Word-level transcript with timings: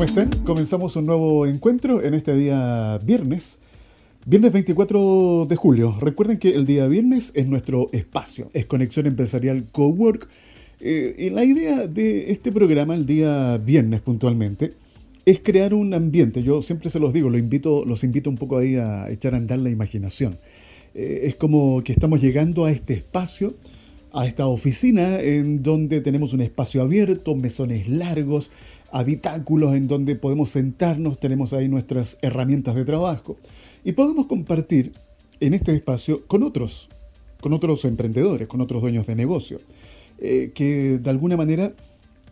¿Cómo 0.00 0.08
están? 0.08 0.30
Comenzamos 0.46 0.96
un 0.96 1.04
nuevo 1.04 1.44
encuentro 1.44 2.02
en 2.02 2.14
este 2.14 2.34
día 2.34 2.96
viernes. 3.04 3.58
Viernes 4.24 4.50
24 4.50 5.44
de 5.46 5.56
julio. 5.56 5.94
Recuerden 6.00 6.38
que 6.38 6.54
el 6.54 6.64
día 6.64 6.86
viernes 6.86 7.32
es 7.34 7.46
nuestro 7.46 7.90
espacio, 7.92 8.50
es 8.54 8.64
Conexión 8.64 9.06
Empresarial 9.06 9.66
Cowork. 9.70 10.26
Eh, 10.80 11.16
y 11.18 11.28
la 11.28 11.44
idea 11.44 11.86
de 11.86 12.32
este 12.32 12.50
programa, 12.50 12.94
el 12.94 13.04
día 13.04 13.58
viernes 13.58 14.00
puntualmente, 14.00 14.72
es 15.26 15.38
crear 15.40 15.74
un 15.74 15.92
ambiente. 15.92 16.42
Yo 16.42 16.62
siempre 16.62 16.88
se 16.88 16.98
los 16.98 17.12
digo, 17.12 17.28
los 17.28 17.38
invito, 17.38 17.84
los 17.84 18.02
invito 18.02 18.30
un 18.30 18.36
poco 18.36 18.56
ahí 18.56 18.76
a 18.76 19.10
echar 19.10 19.34
a 19.34 19.36
andar 19.36 19.60
la 19.60 19.68
imaginación. 19.68 20.38
Eh, 20.94 21.24
es 21.24 21.34
como 21.34 21.84
que 21.84 21.92
estamos 21.92 22.22
llegando 22.22 22.64
a 22.64 22.70
este 22.70 22.94
espacio, 22.94 23.52
a 24.14 24.26
esta 24.26 24.46
oficina 24.46 25.20
en 25.20 25.62
donde 25.62 26.00
tenemos 26.00 26.32
un 26.32 26.40
espacio 26.40 26.80
abierto, 26.80 27.34
mesones 27.34 27.86
largos, 27.86 28.50
habitáculos 28.92 29.74
en 29.74 29.88
donde 29.88 30.16
podemos 30.16 30.50
sentarnos, 30.50 31.18
tenemos 31.18 31.52
ahí 31.52 31.68
nuestras 31.68 32.18
herramientas 32.22 32.74
de 32.74 32.84
trabajo 32.84 33.36
y 33.84 33.92
podemos 33.92 34.26
compartir 34.26 34.92
en 35.40 35.54
este 35.54 35.74
espacio 35.74 36.26
con 36.26 36.42
otros, 36.42 36.88
con 37.40 37.52
otros 37.52 37.84
emprendedores, 37.84 38.48
con 38.48 38.60
otros 38.60 38.82
dueños 38.82 39.06
de 39.06 39.16
negocio, 39.16 39.58
eh, 40.18 40.52
que 40.54 40.98
de 40.98 41.10
alguna 41.10 41.36
manera 41.36 41.72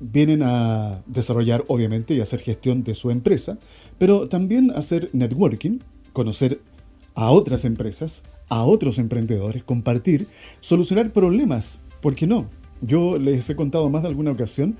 vienen 0.00 0.42
a 0.42 1.02
desarrollar, 1.06 1.64
obviamente, 1.68 2.14
y 2.14 2.20
hacer 2.20 2.40
gestión 2.40 2.84
de 2.84 2.94
su 2.94 3.10
empresa, 3.10 3.58
pero 3.98 4.28
también 4.28 4.70
hacer 4.70 5.10
networking, 5.12 5.78
conocer 6.12 6.60
a 7.14 7.30
otras 7.30 7.64
empresas, 7.64 8.22
a 8.48 8.64
otros 8.64 8.98
emprendedores, 8.98 9.64
compartir, 9.64 10.26
solucionar 10.60 11.12
problemas. 11.12 11.80
¿Por 12.00 12.14
qué 12.14 12.26
no? 12.26 12.48
Yo 12.80 13.18
les 13.18 13.48
he 13.50 13.56
contado 13.56 13.90
más 13.90 14.02
de 14.02 14.08
alguna 14.08 14.30
ocasión 14.30 14.76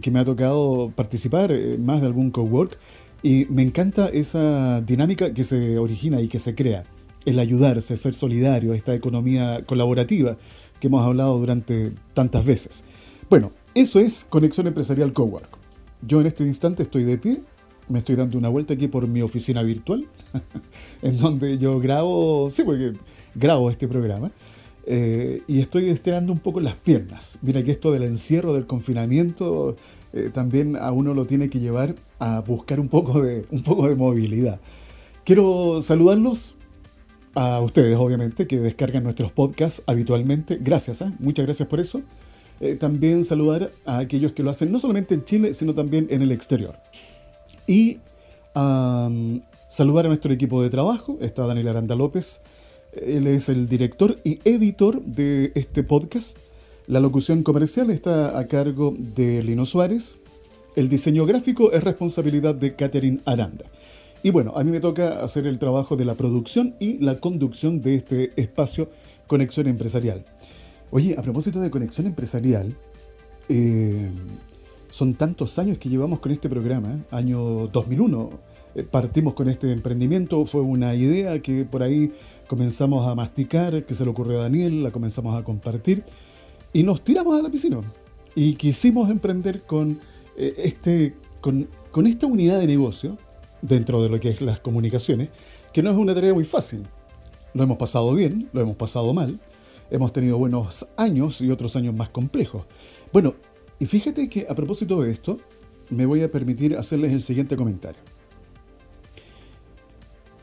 que 0.00 0.10
me 0.10 0.18
ha 0.20 0.24
tocado 0.24 0.92
participar 0.94 1.52
en 1.52 1.84
más 1.84 2.00
de 2.00 2.06
algún 2.06 2.30
cowork 2.30 2.78
y 3.22 3.46
me 3.50 3.62
encanta 3.62 4.08
esa 4.08 4.80
dinámica 4.80 5.32
que 5.34 5.44
se 5.44 5.78
origina 5.78 6.20
y 6.20 6.28
que 6.28 6.38
se 6.38 6.54
crea, 6.54 6.84
el 7.24 7.38
ayudarse, 7.38 7.96
ser 7.96 8.14
solidario, 8.14 8.74
esta 8.74 8.94
economía 8.94 9.64
colaborativa 9.66 10.36
que 10.80 10.86
hemos 10.86 11.04
hablado 11.04 11.38
durante 11.38 11.92
tantas 12.14 12.44
veces. 12.44 12.84
Bueno, 13.28 13.52
eso 13.74 13.98
es 13.98 14.24
Conexión 14.28 14.66
Empresarial 14.66 15.12
Cowork. 15.12 15.48
Yo 16.02 16.20
en 16.20 16.28
este 16.28 16.44
instante 16.44 16.84
estoy 16.84 17.04
de 17.04 17.18
pie, 17.18 17.42
me 17.88 17.98
estoy 17.98 18.14
dando 18.14 18.38
una 18.38 18.48
vuelta 18.48 18.74
aquí 18.74 18.86
por 18.86 19.06
mi 19.08 19.22
oficina 19.22 19.62
virtual, 19.62 20.06
en 21.02 21.18
donde 21.18 21.58
yo 21.58 21.80
grabo, 21.80 22.50
sí, 22.50 22.62
porque 22.62 22.92
grabo 23.34 23.70
este 23.70 23.88
programa, 23.88 24.30
eh, 24.90 25.42
y 25.46 25.60
estoy 25.60 25.90
estirando 25.90 26.32
un 26.32 26.38
poco 26.38 26.60
las 26.60 26.74
piernas. 26.74 27.38
Mira 27.42 27.62
que 27.62 27.72
esto 27.72 27.92
del 27.92 28.04
encierro, 28.04 28.54
del 28.54 28.66
confinamiento, 28.66 29.76
eh, 30.14 30.30
también 30.32 30.76
a 30.76 30.92
uno 30.92 31.12
lo 31.12 31.26
tiene 31.26 31.50
que 31.50 31.60
llevar 31.60 31.94
a 32.18 32.40
buscar 32.40 32.80
un 32.80 32.88
poco 32.88 33.20
de, 33.20 33.44
un 33.50 33.62
poco 33.62 33.86
de 33.86 33.96
movilidad. 33.96 34.60
Quiero 35.24 35.82
saludarlos 35.82 36.54
a 37.34 37.60
ustedes, 37.60 37.98
obviamente, 37.98 38.46
que 38.46 38.60
descargan 38.60 39.04
nuestros 39.04 39.30
podcasts 39.30 39.82
habitualmente. 39.86 40.56
Gracias, 40.58 41.02
¿eh? 41.02 41.12
muchas 41.18 41.44
gracias 41.44 41.68
por 41.68 41.80
eso. 41.80 42.00
Eh, 42.60 42.74
también 42.76 43.24
saludar 43.24 43.72
a 43.84 43.98
aquellos 43.98 44.32
que 44.32 44.42
lo 44.42 44.48
hacen 44.48 44.72
no 44.72 44.80
solamente 44.80 45.14
en 45.14 45.24
Chile, 45.26 45.52
sino 45.52 45.74
también 45.74 46.06
en 46.08 46.22
el 46.22 46.32
exterior. 46.32 46.76
Y 47.66 47.98
saludar 49.68 50.06
a 50.06 50.08
nuestro 50.08 50.32
equipo 50.32 50.62
de 50.62 50.70
trabajo. 50.70 51.18
Está 51.20 51.46
Daniel 51.46 51.68
Aranda 51.68 51.94
López. 51.94 52.40
Él 53.02 53.26
es 53.26 53.48
el 53.48 53.68
director 53.68 54.16
y 54.24 54.38
editor 54.44 55.02
de 55.02 55.52
este 55.54 55.82
podcast. 55.82 56.38
La 56.86 57.00
locución 57.00 57.42
comercial 57.42 57.90
está 57.90 58.38
a 58.38 58.46
cargo 58.46 58.94
de 58.96 59.42
Lino 59.42 59.66
Suárez. 59.66 60.16
El 60.76 60.88
diseño 60.88 61.26
gráfico 61.26 61.72
es 61.72 61.84
responsabilidad 61.84 62.54
de 62.54 62.74
Catherine 62.74 63.20
Aranda. 63.24 63.64
Y 64.22 64.30
bueno, 64.30 64.52
a 64.56 64.64
mí 64.64 64.70
me 64.70 64.80
toca 64.80 65.22
hacer 65.22 65.46
el 65.46 65.58
trabajo 65.58 65.96
de 65.96 66.04
la 66.04 66.14
producción 66.14 66.74
y 66.80 66.98
la 66.98 67.20
conducción 67.20 67.80
de 67.80 67.94
este 67.96 68.30
espacio 68.40 68.90
Conexión 69.26 69.66
Empresarial. 69.66 70.24
Oye, 70.90 71.14
a 71.18 71.22
propósito 71.22 71.60
de 71.60 71.70
conexión 71.70 72.06
empresarial, 72.06 72.74
eh, 73.48 74.08
son 74.90 75.14
tantos 75.14 75.58
años 75.58 75.78
que 75.78 75.88
llevamos 75.88 76.20
con 76.20 76.32
este 76.32 76.48
programa, 76.48 76.94
¿eh? 76.94 76.98
año 77.10 77.68
2001 77.68 78.30
eh, 78.74 78.84
partimos 78.84 79.34
con 79.34 79.48
este 79.48 79.72
emprendimiento, 79.72 80.44
fue 80.46 80.60
una 80.60 80.94
idea 80.94 81.40
que 81.40 81.64
por 81.64 81.82
ahí 81.82 82.12
comenzamos 82.48 83.06
a 83.06 83.14
masticar, 83.14 83.84
que 83.84 83.94
se 83.94 84.04
le 84.04 84.10
ocurrió 84.10 84.40
a 84.40 84.44
Daniel, 84.44 84.82
la 84.82 84.90
comenzamos 84.90 85.38
a 85.38 85.44
compartir 85.44 86.02
y 86.72 86.82
nos 86.82 87.02
tiramos 87.02 87.38
a 87.38 87.42
la 87.42 87.50
piscina 87.50 87.78
y 88.34 88.54
quisimos 88.54 89.10
emprender 89.10 89.62
con, 89.62 90.00
este, 90.36 91.14
con, 91.40 91.68
con 91.90 92.06
esta 92.06 92.26
unidad 92.26 92.58
de 92.58 92.66
negocio 92.66 93.16
dentro 93.62 94.02
de 94.02 94.08
lo 94.08 94.18
que 94.18 94.30
es 94.30 94.40
las 94.40 94.60
comunicaciones, 94.60 95.28
que 95.72 95.82
no 95.82 95.90
es 95.90 95.96
una 95.96 96.14
tarea 96.14 96.34
muy 96.34 96.44
fácil. 96.44 96.82
Lo 97.54 97.62
hemos 97.62 97.78
pasado 97.78 98.12
bien, 98.14 98.48
lo 98.52 98.60
hemos 98.60 98.76
pasado 98.76 99.12
mal, 99.12 99.40
hemos 99.90 100.12
tenido 100.12 100.38
buenos 100.38 100.86
años 100.96 101.40
y 101.40 101.50
otros 101.50 101.76
años 101.76 101.96
más 101.96 102.10
complejos. 102.10 102.64
Bueno, 103.12 103.34
y 103.78 103.86
fíjate 103.86 104.28
que 104.28 104.46
a 104.48 104.54
propósito 104.54 105.00
de 105.00 105.12
esto, 105.12 105.38
me 105.90 106.06
voy 106.06 106.22
a 106.22 106.30
permitir 106.30 106.76
hacerles 106.76 107.12
el 107.12 107.20
siguiente 107.20 107.56
comentario. 107.56 108.00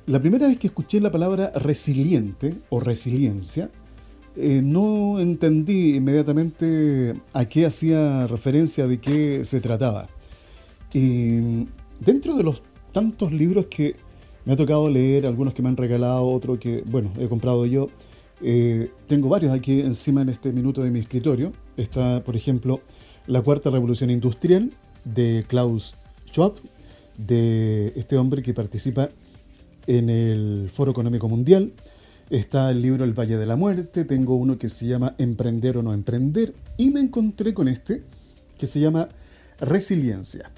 La 0.07 0.19
primera 0.19 0.47
vez 0.47 0.57
que 0.59 0.67
escuché 0.67 0.99
la 0.99 1.11
palabra 1.11 1.51
resiliente 1.55 2.53
o 2.69 2.79
resiliencia, 2.79 3.71
eh, 4.35 4.61
no 4.63 5.19
entendí 5.19 5.95
inmediatamente 5.95 7.13
a 7.33 7.45
qué 7.45 7.65
hacía 7.65 8.27
referencia, 8.27 8.85
de 8.85 8.99
qué 8.99 9.43
se 9.45 9.61
trataba. 9.61 10.05
Y 10.93 11.65
dentro 11.99 12.35
de 12.35 12.43
los 12.43 12.61
tantos 12.91 13.31
libros 13.31 13.65
que 13.65 13.95
me 14.45 14.53
ha 14.53 14.55
tocado 14.55 14.89
leer, 14.91 15.25
algunos 15.25 15.55
que 15.55 15.63
me 15.63 15.69
han 15.69 15.77
regalado, 15.77 16.27
otros 16.27 16.59
que, 16.59 16.83
bueno, 16.85 17.11
he 17.19 17.27
comprado 17.27 17.65
yo, 17.65 17.87
eh, 18.43 18.91
tengo 19.07 19.27
varios 19.27 19.53
aquí 19.53 19.79
encima 19.79 20.21
en 20.21 20.29
este 20.29 20.51
minuto 20.51 20.83
de 20.83 20.91
mi 20.91 20.99
escritorio. 20.99 21.51
Está, 21.77 22.23
por 22.23 22.35
ejemplo, 22.35 22.79
La 23.25 23.41
Cuarta 23.41 23.71
Revolución 23.71 24.11
Industrial 24.11 24.69
de 25.03 25.45
Klaus 25.47 25.95
Schwab, 26.27 26.53
de 27.17 27.91
este 27.95 28.17
hombre 28.17 28.43
que 28.43 28.53
participa 28.53 29.09
en 29.87 30.09
el 30.09 30.69
Foro 30.73 30.91
Económico 30.91 31.27
Mundial. 31.29 31.73
Está 32.29 32.71
el 32.71 32.81
libro 32.81 33.03
El 33.03 33.13
Valle 33.13 33.37
de 33.37 33.45
la 33.45 33.55
Muerte, 33.55 34.03
tengo 34.03 34.35
uno 34.35 34.57
que 34.57 34.69
se 34.69 34.87
llama 34.87 35.13
Emprender 35.17 35.77
o 35.77 35.83
no 35.83 35.93
emprender 35.93 36.53
y 36.75 36.89
me 36.89 36.99
encontré 36.99 37.53
con 37.53 37.67
este 37.67 38.03
que 38.57 38.65
se 38.65 38.79
llama 38.79 39.09
Resiliencia. 39.59 40.49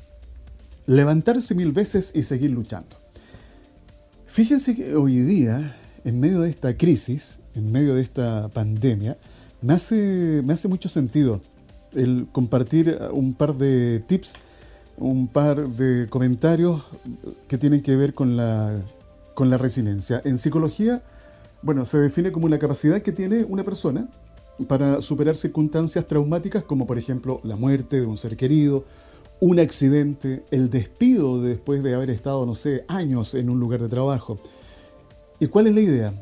Levantarse 0.86 1.54
mil 1.56 1.74
veces 1.74 2.12
y 2.16 2.24
seguir 2.24 2.52
luchando. 2.52 2.96
Fíjense 4.28 4.76
que 4.76 4.96
hoy 4.96 5.20
día, 5.20 5.76
en 6.06 6.20
medio 6.20 6.42
de 6.42 6.50
esta 6.50 6.78
crisis, 6.78 7.40
en 7.54 7.72
medio 7.72 7.96
de 7.96 8.02
esta 8.02 8.48
pandemia, 8.50 9.18
me 9.62 9.74
hace, 9.74 10.42
me 10.46 10.54
hace 10.54 10.68
mucho 10.68 10.88
sentido 10.88 11.42
el 11.94 12.28
compartir 12.32 12.98
un 13.12 13.34
par 13.34 13.56
de 13.56 14.04
tips, 14.08 14.34
un 14.98 15.28
par 15.28 15.68
de 15.68 16.08
comentarios 16.08 16.86
que 17.48 17.58
tienen 17.58 17.82
que 17.82 17.96
ver 17.96 18.14
con 18.14 18.38
la, 18.38 18.76
con 19.38 19.52
la 19.52 19.58
resiliencia. 19.58 20.20
En 20.26 20.40
psicología, 20.40 21.04
bueno, 21.62 21.86
se 21.86 22.00
define 22.00 22.32
como 22.32 22.50
la 22.50 22.58
capacidad 22.58 23.04
que 23.04 23.12
tiene 23.12 23.44
una 23.44 23.64
persona 23.64 24.08
para 24.68 25.00
superar 25.04 25.36
circunstancias 25.36 26.08
traumáticas 26.08 26.64
como 26.64 26.88
por 26.88 26.98
ejemplo 26.98 27.40
la 27.44 27.56
muerte 27.56 28.00
de 28.00 28.08
un 28.08 28.18
ser 28.18 28.36
querido, 28.36 28.86
un 29.40 29.60
accidente, 29.60 30.44
el 30.50 30.72
despido 30.72 31.40
después 31.40 31.84
de 31.84 31.94
haber 31.94 32.10
estado, 32.10 32.48
no 32.48 32.56
sé, 32.56 32.84
años 32.88 33.36
en 33.36 33.52
un 33.52 33.60
lugar 33.60 33.80
de 33.80 33.90
trabajo. 33.90 34.40
¿Y 35.40 35.46
cuál 35.46 35.68
es 35.68 35.76
la 35.76 35.82
idea? 35.82 36.14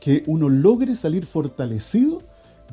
que 0.00 0.22
uno 0.26 0.48
logre 0.48 0.94
salir 0.96 1.26
fortalecido 1.26 2.22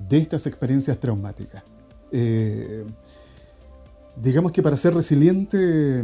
de 0.08 0.20
estas 0.20 0.46
experiencias 0.46 0.98
traumáticas. 1.00 1.64
Eh, 2.12 2.86
digamos 4.16 4.52
que 4.52 4.62
para 4.62 4.78
ser 4.78 4.94
resiliente 4.94 6.04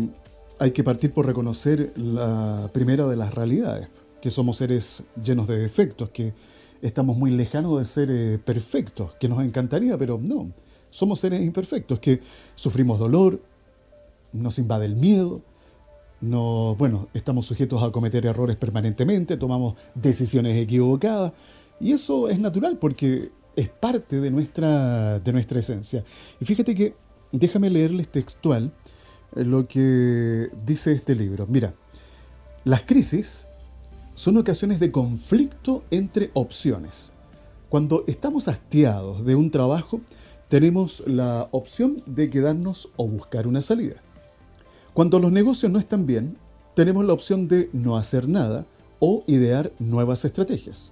hay 0.60 0.72
que 0.72 0.84
partir 0.84 1.12
por 1.12 1.26
reconocer 1.26 1.94
la 1.96 2.70
primera 2.74 3.08
de 3.08 3.16
las 3.16 3.34
realidades, 3.34 3.88
que 4.22 4.30
somos 4.30 4.58
seres 4.58 5.02
llenos 5.24 5.48
de 5.48 5.58
defectos, 5.58 6.10
que 6.10 6.34
estamos 6.82 7.18
muy 7.18 7.32
lejanos 7.32 7.80
de 7.80 7.86
ser 7.86 8.10
eh, 8.12 8.38
perfectos, 8.38 9.14
que 9.20 9.30
nos 9.30 9.44
encantaría, 9.44 9.98
pero 9.98 10.20
no, 10.22 10.52
somos 10.92 11.22
seres 11.22 11.42
imperfectos, 11.42 12.00
que 12.00 12.20
sufrimos 12.56 13.00
dolor, 13.00 13.42
nos 14.34 14.60
invade 14.60 14.86
el 14.86 14.98
miedo, 14.98 15.42
no, 16.20 16.76
bueno, 16.78 17.08
estamos 17.14 17.46
sujetos 17.46 17.82
a 17.82 17.92
cometer 17.92 18.26
errores 18.26 18.58
permanentemente, 18.58 19.38
tomamos 19.38 19.76
decisiones 19.96 20.62
equivocadas 20.62 21.32
y 21.80 21.94
eso 21.94 22.28
es 22.28 22.38
natural 22.38 22.78
porque 22.78 23.32
es 23.56 23.70
parte 23.70 24.20
de 24.20 24.30
nuestra, 24.30 25.20
de 25.20 25.32
nuestra 25.32 25.60
esencia. 25.60 26.04
Y 26.42 26.46
fíjate 26.46 26.76
que, 26.76 26.94
déjame 27.32 27.70
leerles 27.70 28.10
textual 28.10 28.74
lo 29.36 29.68
que 29.68 30.50
dice 30.66 30.92
este 30.92 31.16
libro. 31.16 31.46
Mira, 31.48 31.74
las 32.66 32.84
crisis 32.84 33.48
son 34.16 34.38
ocasiones 34.38 34.80
de 34.80 34.92
conflicto 34.92 35.84
entre 35.92 36.32
opciones. 36.34 37.12
Cuando 37.70 38.04
estamos 38.08 38.48
hastiados 38.48 39.26
de 39.26 39.36
un 39.36 39.52
trabajo, 39.52 40.02
tenemos 40.50 41.04
la 41.08 41.48
opción 41.52 42.02
de 42.06 42.30
quedarnos 42.30 42.90
o 42.96 43.08
buscar 43.08 43.48
una 43.48 43.62
salida. 43.62 43.98
Cuando 44.94 45.20
los 45.20 45.32
negocios 45.32 45.72
no 45.72 45.80
están 45.80 46.06
bien, 46.06 46.38
tenemos 46.74 47.06
la 47.06 47.14
opción 47.14 47.48
de 47.48 47.70
no 47.72 47.96
hacer 47.96 48.28
nada 48.28 48.66
o 49.00 49.24
idear 49.28 49.72
nuevas 49.80 50.26
estrategias. 50.26 50.92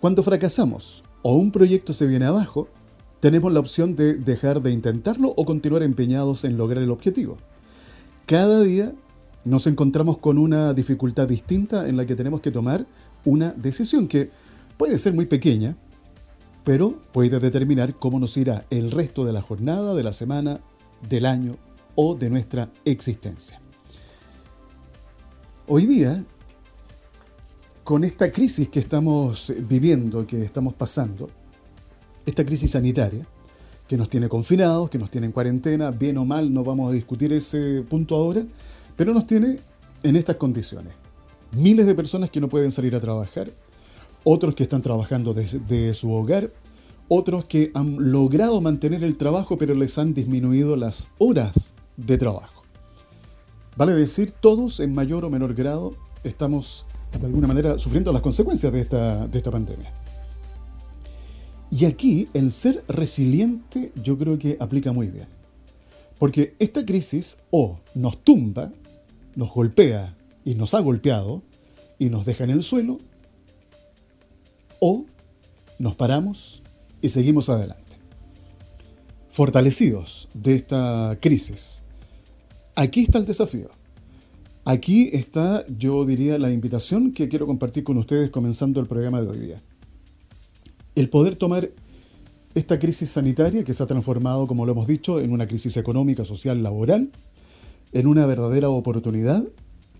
Cuando 0.00 0.22
fracasamos 0.22 1.02
o 1.22 1.34
un 1.34 1.50
proyecto 1.50 1.92
se 1.92 2.06
viene 2.06 2.26
abajo, 2.26 2.68
tenemos 3.20 3.52
la 3.52 3.60
opción 3.60 3.96
de 3.96 4.14
dejar 4.14 4.62
de 4.62 4.70
intentarlo 4.70 5.32
o 5.36 5.44
continuar 5.44 5.82
empeñados 5.82 6.44
en 6.44 6.56
lograr 6.56 6.84
el 6.84 6.90
objetivo. 6.90 7.36
Cada 8.28 8.60
día 8.60 8.92
nos 9.46 9.66
encontramos 9.66 10.18
con 10.18 10.36
una 10.36 10.74
dificultad 10.74 11.26
distinta 11.26 11.88
en 11.88 11.96
la 11.96 12.04
que 12.04 12.14
tenemos 12.14 12.42
que 12.42 12.50
tomar 12.50 12.84
una 13.24 13.52
decisión 13.52 14.06
que 14.06 14.30
puede 14.76 14.98
ser 14.98 15.14
muy 15.14 15.24
pequeña, 15.24 15.78
pero 16.62 16.90
puede 17.10 17.40
determinar 17.40 17.94
cómo 17.94 18.20
nos 18.20 18.36
irá 18.36 18.66
el 18.68 18.90
resto 18.90 19.24
de 19.24 19.32
la 19.32 19.40
jornada, 19.40 19.94
de 19.94 20.02
la 20.02 20.12
semana, 20.12 20.60
del 21.08 21.24
año 21.24 21.56
o 21.94 22.16
de 22.16 22.28
nuestra 22.28 22.68
existencia. 22.84 23.62
Hoy 25.66 25.86
día, 25.86 26.22
con 27.82 28.04
esta 28.04 28.30
crisis 28.30 28.68
que 28.68 28.80
estamos 28.80 29.50
viviendo, 29.66 30.26
que 30.26 30.44
estamos 30.44 30.74
pasando, 30.74 31.30
esta 32.26 32.44
crisis 32.44 32.72
sanitaria, 32.72 33.24
que 33.88 33.96
nos 33.96 34.10
tiene 34.10 34.28
confinados, 34.28 34.90
que 34.90 34.98
nos 34.98 35.10
tiene 35.10 35.26
en 35.26 35.32
cuarentena, 35.32 35.90
bien 35.90 36.18
o 36.18 36.24
mal, 36.24 36.52
no 36.52 36.62
vamos 36.62 36.90
a 36.90 36.92
discutir 36.92 37.32
ese 37.32 37.82
punto 37.88 38.14
ahora, 38.14 38.42
pero 38.96 39.14
nos 39.14 39.26
tiene 39.26 39.58
en 40.02 40.16
estas 40.16 40.36
condiciones. 40.36 40.92
Miles 41.52 41.86
de 41.86 41.94
personas 41.94 42.30
que 42.30 42.40
no 42.40 42.48
pueden 42.48 42.70
salir 42.70 42.94
a 42.94 43.00
trabajar, 43.00 43.50
otros 44.24 44.54
que 44.54 44.64
están 44.64 44.82
trabajando 44.82 45.32
desde 45.32 45.94
su 45.94 46.12
hogar, 46.12 46.50
otros 47.08 47.46
que 47.46 47.70
han 47.72 48.12
logrado 48.12 48.60
mantener 48.60 49.02
el 49.02 49.16
trabajo 49.16 49.56
pero 49.56 49.74
les 49.74 49.96
han 49.96 50.12
disminuido 50.12 50.76
las 50.76 51.08
horas 51.16 51.54
de 51.96 52.18
trabajo. 52.18 52.62
Vale 53.76 53.94
decir, 53.94 54.32
todos 54.32 54.80
en 54.80 54.94
mayor 54.94 55.24
o 55.24 55.30
menor 55.30 55.54
grado 55.54 55.92
estamos 56.24 56.84
de 57.18 57.24
alguna 57.24 57.46
manera 57.46 57.78
sufriendo 57.78 58.12
las 58.12 58.20
consecuencias 58.20 58.70
de 58.70 58.80
esta, 58.80 59.26
de 59.26 59.38
esta 59.38 59.50
pandemia. 59.50 59.90
Y 61.70 61.84
aquí 61.84 62.28
el 62.32 62.50
ser 62.52 62.82
resiliente 62.88 63.92
yo 64.02 64.16
creo 64.16 64.38
que 64.38 64.56
aplica 64.58 64.92
muy 64.92 65.08
bien. 65.08 65.26
Porque 66.18 66.54
esta 66.58 66.84
crisis 66.84 67.36
o 67.50 67.78
nos 67.94 68.24
tumba, 68.24 68.72
nos 69.36 69.52
golpea 69.52 70.16
y 70.44 70.54
nos 70.54 70.74
ha 70.74 70.80
golpeado 70.80 71.42
y 71.98 72.08
nos 72.08 72.24
deja 72.24 72.44
en 72.44 72.50
el 72.50 72.62
suelo, 72.62 72.98
o 74.80 75.04
nos 75.78 75.94
paramos 75.96 76.62
y 77.02 77.08
seguimos 77.08 77.48
adelante. 77.48 77.82
Fortalecidos 79.30 80.28
de 80.34 80.54
esta 80.56 81.18
crisis. 81.20 81.82
Aquí 82.74 83.02
está 83.02 83.18
el 83.18 83.26
desafío. 83.26 83.68
Aquí 84.64 85.10
está, 85.12 85.64
yo 85.66 86.04
diría, 86.04 86.38
la 86.38 86.52
invitación 86.52 87.12
que 87.12 87.28
quiero 87.28 87.46
compartir 87.46 87.84
con 87.84 87.98
ustedes 87.98 88.30
comenzando 88.30 88.80
el 88.80 88.86
programa 88.86 89.20
de 89.20 89.28
hoy 89.28 89.38
día 89.38 89.56
el 91.00 91.10
poder 91.10 91.36
tomar 91.36 91.70
esta 92.54 92.78
crisis 92.78 93.10
sanitaria 93.10 93.62
que 93.62 93.72
se 93.72 93.82
ha 93.82 93.86
transformado, 93.86 94.46
como 94.46 94.66
lo 94.66 94.72
hemos 94.72 94.88
dicho, 94.88 95.20
en 95.20 95.32
una 95.32 95.46
crisis 95.46 95.76
económica, 95.76 96.24
social, 96.24 96.62
laboral, 96.62 97.10
en 97.92 98.06
una 98.06 98.26
verdadera 98.26 98.68
oportunidad 98.68 99.44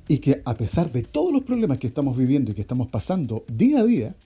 y 0.09 0.19
que 0.19 0.43
a 0.45 0.55
pesar 0.55 0.91
de 0.91 1.03
todos 1.03 1.33
los 1.33 1.43
problemas 1.43 1.79
que 1.79 1.87
estamos 1.87 2.17
viviendo 2.17 2.51
y 2.51 2.55
que 2.55 2.63
estamos 2.63 2.89
pasando 2.89 3.45
día 3.47 3.81
a 3.81 3.85
día, 3.85 4.17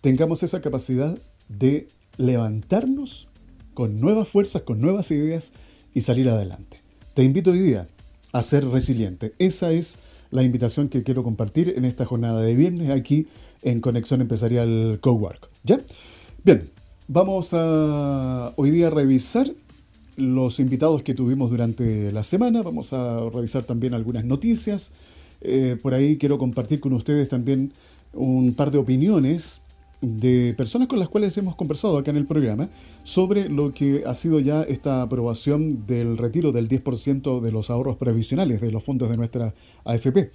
tengamos 0.00 0.42
esa 0.42 0.60
capacidad 0.60 1.18
de 1.48 1.88
levantarnos 2.18 3.28
con 3.74 4.00
nuevas 4.00 4.28
fuerzas, 4.28 4.62
con 4.62 4.80
nuevas 4.80 5.10
ideas 5.10 5.52
y 5.92 6.02
salir 6.02 6.28
adelante. 6.28 6.78
Te 7.14 7.24
invito 7.24 7.50
hoy 7.50 7.58
día 7.58 7.88
a 8.32 8.42
ser 8.42 8.66
resiliente. 8.68 9.32
Esa 9.38 9.72
es 9.72 9.96
la 10.30 10.42
invitación 10.42 10.88
que 10.88 11.02
quiero 11.02 11.24
compartir 11.24 11.74
en 11.76 11.84
esta 11.84 12.04
jornada 12.04 12.42
de 12.42 12.54
viernes 12.54 12.90
aquí 12.90 13.26
en 13.62 13.80
Conexión 13.80 14.20
Empresarial 14.20 14.98
Cowork. 15.00 15.50
¿Ya? 15.64 15.80
Bien, 16.44 16.68
vamos 17.06 17.50
a 17.52 18.52
hoy 18.56 18.72
día 18.72 18.90
revisar 18.90 19.46
los 20.16 20.58
invitados 20.58 21.04
que 21.04 21.14
tuvimos 21.14 21.52
durante 21.52 22.10
la 22.10 22.24
semana, 22.24 22.62
vamos 22.62 22.92
a 22.92 23.30
revisar 23.32 23.62
también 23.62 23.94
algunas 23.94 24.24
noticias. 24.24 24.90
Eh, 25.40 25.76
por 25.80 25.94
ahí 25.94 26.18
quiero 26.18 26.38
compartir 26.38 26.80
con 26.80 26.94
ustedes 26.94 27.28
también 27.28 27.70
un 28.12 28.54
par 28.54 28.72
de 28.72 28.78
opiniones 28.78 29.60
de 30.00 30.52
personas 30.56 30.88
con 30.88 30.98
las 30.98 31.08
cuales 31.08 31.36
hemos 31.38 31.54
conversado 31.54 31.96
acá 31.96 32.10
en 32.10 32.16
el 32.16 32.26
programa 32.26 32.70
sobre 33.04 33.48
lo 33.48 33.72
que 33.72 34.02
ha 34.04 34.16
sido 34.16 34.40
ya 34.40 34.64
esta 34.64 35.02
aprobación 35.02 35.86
del 35.86 36.18
retiro 36.18 36.50
del 36.50 36.68
10% 36.68 37.40
de 37.40 37.52
los 37.52 37.70
ahorros 37.70 37.98
previsionales 37.98 38.60
de 38.60 38.72
los 38.72 38.82
fondos 38.82 39.08
de 39.10 39.16
nuestra 39.16 39.54
AFP. 39.84 40.32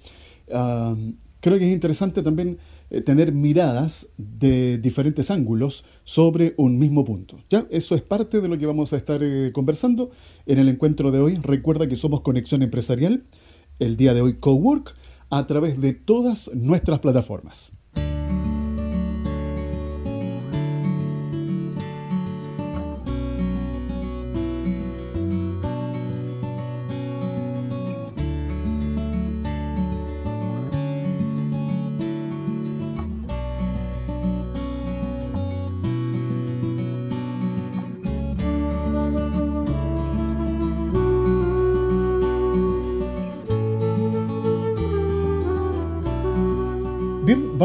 Ah, 0.54 0.96
creo 1.40 1.58
que 1.58 1.66
es 1.66 1.72
interesante 1.72 2.22
también 2.22 2.58
eh, 2.90 3.00
tener 3.00 3.32
miradas 3.32 4.08
de 4.16 4.78
diferentes 4.78 5.30
ángulos 5.30 5.84
sobre 6.04 6.54
un 6.56 6.78
mismo 6.78 7.04
punto. 7.04 7.38
¿ya? 7.50 7.66
Eso 7.70 7.94
es 7.94 8.02
parte 8.02 8.40
de 8.40 8.48
lo 8.48 8.58
que 8.58 8.66
vamos 8.66 8.92
a 8.92 8.96
estar 8.96 9.22
eh, 9.22 9.52
conversando 9.52 10.10
en 10.46 10.58
el 10.58 10.68
encuentro 10.68 11.10
de 11.10 11.20
hoy. 11.20 11.36
Recuerda 11.36 11.88
que 11.88 11.96
somos 11.96 12.22
Conexión 12.22 12.62
Empresarial, 12.62 13.24
el 13.78 13.96
día 13.96 14.14
de 14.14 14.22
hoy 14.22 14.34
Cowork, 14.34 14.94
a 15.30 15.46
través 15.46 15.80
de 15.80 15.92
todas 15.92 16.50
nuestras 16.54 17.00
plataformas. 17.00 17.72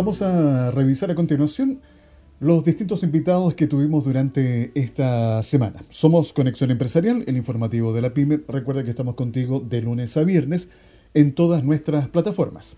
Vamos 0.04 0.22
a 0.22 0.70
revisar 0.72 1.12
a 1.12 1.16
continuación 1.16 1.80
los 2.42 2.66
distintos 2.66 3.04
invitados 3.04 3.56
que 3.56 3.68
tuvimos 3.68 4.04
durante 4.04 4.74
esta 4.76 5.42
semana. 5.44 5.82
Somos 5.92 6.34
Conexión 6.34 6.72
Empresarial, 6.72 7.24
el 7.26 7.38
informativo 7.38 7.94
de 7.94 8.02
la 8.02 8.14
PyME. 8.14 8.42
Recuerda 8.50 8.84
que 8.84 8.90
estamos 8.90 9.16
contigo 9.16 9.62
de 9.62 9.82
lunes 9.82 10.18
a 10.18 10.26
viernes 10.26 10.68
en 11.14 11.34
todas 11.34 11.64
nuestras 11.64 12.10
plataformas. 12.10 12.76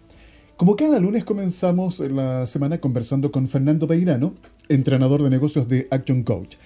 Como 0.55 0.75
cada 0.75 0.99
lunes 0.99 1.23
comenzamos 1.23 1.99
la 1.99 2.45
semana 2.45 2.79
conversando 2.79 3.31
con 3.31 3.47
Fernando 3.47 3.87
Peirano, 3.87 4.35
entrenador 4.69 5.23
de 5.23 5.31
negocios 5.31 5.67
de 5.67 5.87
Action 5.89 6.21
Coach. 6.21 6.57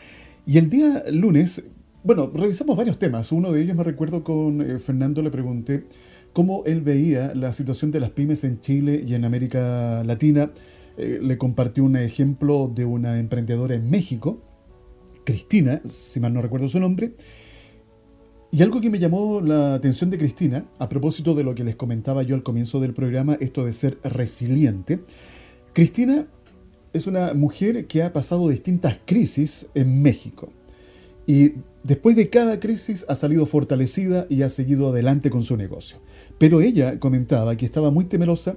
Y 0.46 0.58
el 0.58 0.70
día 0.70 1.06
lunes, 1.10 1.64
bueno, 2.04 2.30
revisamos 2.34 2.76
varios 2.76 3.00
temas. 3.00 3.32
Uno 3.32 3.54
de 3.54 3.62
ellos 3.62 3.78
me 3.78 3.84
recuerdo 3.86 4.26
con 4.26 4.62
eh, 4.62 4.78
Fernando, 4.80 5.22
le 5.22 5.32
pregunté 5.32 5.86
cómo 6.40 6.64
él 6.66 6.80
veía 6.80 7.34
la 7.36 7.52
situación 7.52 7.92
de 7.92 8.00
las 8.00 8.12
pymes 8.12 8.46
en 8.46 8.62
Chile 8.62 9.04
y 9.06 9.14
en 9.14 9.26
América 9.26 10.06
Latina. 10.06 10.54
Eh, 10.96 11.20
le 11.22 11.38
compartió 11.38 11.84
un 11.84 11.98
ejemplo 11.98 12.72
de 12.74 12.86
una 12.86 13.20
emprendedora 13.20 13.76
en 13.76 13.90
México, 13.90 14.42
Cristina, 15.26 15.82
si 15.90 16.22
mal 16.22 16.34
no 16.34 16.42
recuerdo 16.42 16.70
su 16.70 16.80
nombre. 16.80 17.12
Y 18.54 18.62
algo 18.62 18.80
que 18.80 18.90
me 18.90 19.00
llamó 19.00 19.42
la 19.42 19.74
atención 19.74 20.10
de 20.12 20.18
Cristina, 20.18 20.64
a 20.80 20.88
propósito 20.88 21.36
de 21.36 21.44
lo 21.44 21.56
que 21.56 21.66
les 21.66 21.76
comentaba 21.76 22.24
yo 22.24 22.36
al 22.36 22.44
comienzo 22.44 22.80
del 22.80 22.94
programa, 22.94 23.36
esto 23.42 23.66
de 23.66 23.74
ser 23.74 23.98
resiliente. 24.06 25.02
Cristina 25.74 26.26
es 26.94 27.06
una 27.06 27.34
mujer 27.34 27.86
que 27.86 28.02
ha 28.02 28.14
pasado 28.14 28.48
distintas 28.48 28.98
crisis 29.06 29.68
en 29.76 30.02
México. 30.02 30.54
Y 31.30 31.54
después 31.84 32.16
de 32.16 32.32
cada 32.32 32.60
crisis 32.60 33.06
ha 33.08 33.14
salido 33.14 33.46
fortalecida 33.46 34.26
y 34.32 34.42
ha 34.42 34.50
seguido 34.50 34.90
adelante 34.90 35.30
con 35.30 35.44
su 35.44 35.58
negocio. 35.58 36.00
Pero 36.40 36.60
ella 36.60 37.00
comentaba 37.00 37.56
que 37.56 37.68
estaba 37.68 37.92
muy 37.92 38.06
temerosa 38.06 38.56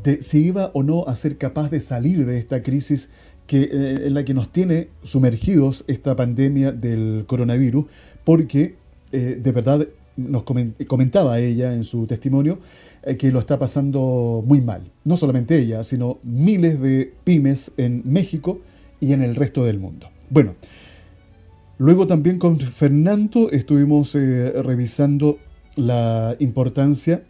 de 0.00 0.22
si 0.22 0.46
iba 0.46 0.70
o 0.74 0.84
no 0.84 1.08
a 1.08 1.16
ser 1.16 1.38
capaz 1.38 1.72
de 1.72 1.80
salir 1.80 2.24
de 2.24 2.38
esta 2.38 2.62
crisis 2.62 3.08
que, 3.48 3.62
eh, 3.62 4.06
en 4.06 4.14
la 4.14 4.24
que 4.24 4.32
nos 4.32 4.52
tiene 4.52 4.90
sumergidos 5.02 5.82
esta 5.88 6.14
pandemia 6.14 6.70
del 6.70 7.24
coronavirus, 7.26 7.86
porque 8.22 8.76
eh, 9.10 9.40
de 9.42 9.50
verdad 9.50 9.84
nos 10.16 10.44
comentaba 10.44 11.40
ella 11.40 11.74
en 11.74 11.82
su 11.82 12.06
testimonio 12.06 12.60
eh, 13.02 13.16
que 13.16 13.32
lo 13.32 13.40
está 13.40 13.58
pasando 13.58 14.40
muy 14.46 14.60
mal. 14.60 14.92
No 15.02 15.16
solamente 15.16 15.58
ella, 15.58 15.82
sino 15.82 16.20
miles 16.22 16.80
de 16.80 17.12
pymes 17.24 17.72
en 17.76 18.02
México 18.04 18.60
y 19.00 19.14
en 19.14 19.22
el 19.24 19.34
resto 19.34 19.64
del 19.64 19.80
mundo. 19.80 20.10
Bueno, 20.30 20.54
luego 21.78 22.06
también 22.06 22.38
con 22.38 22.58
Fernando 22.60 23.50
estuvimos 23.50 24.14
revisando 24.14 25.38
la 25.76 26.36
importancia 26.38 27.24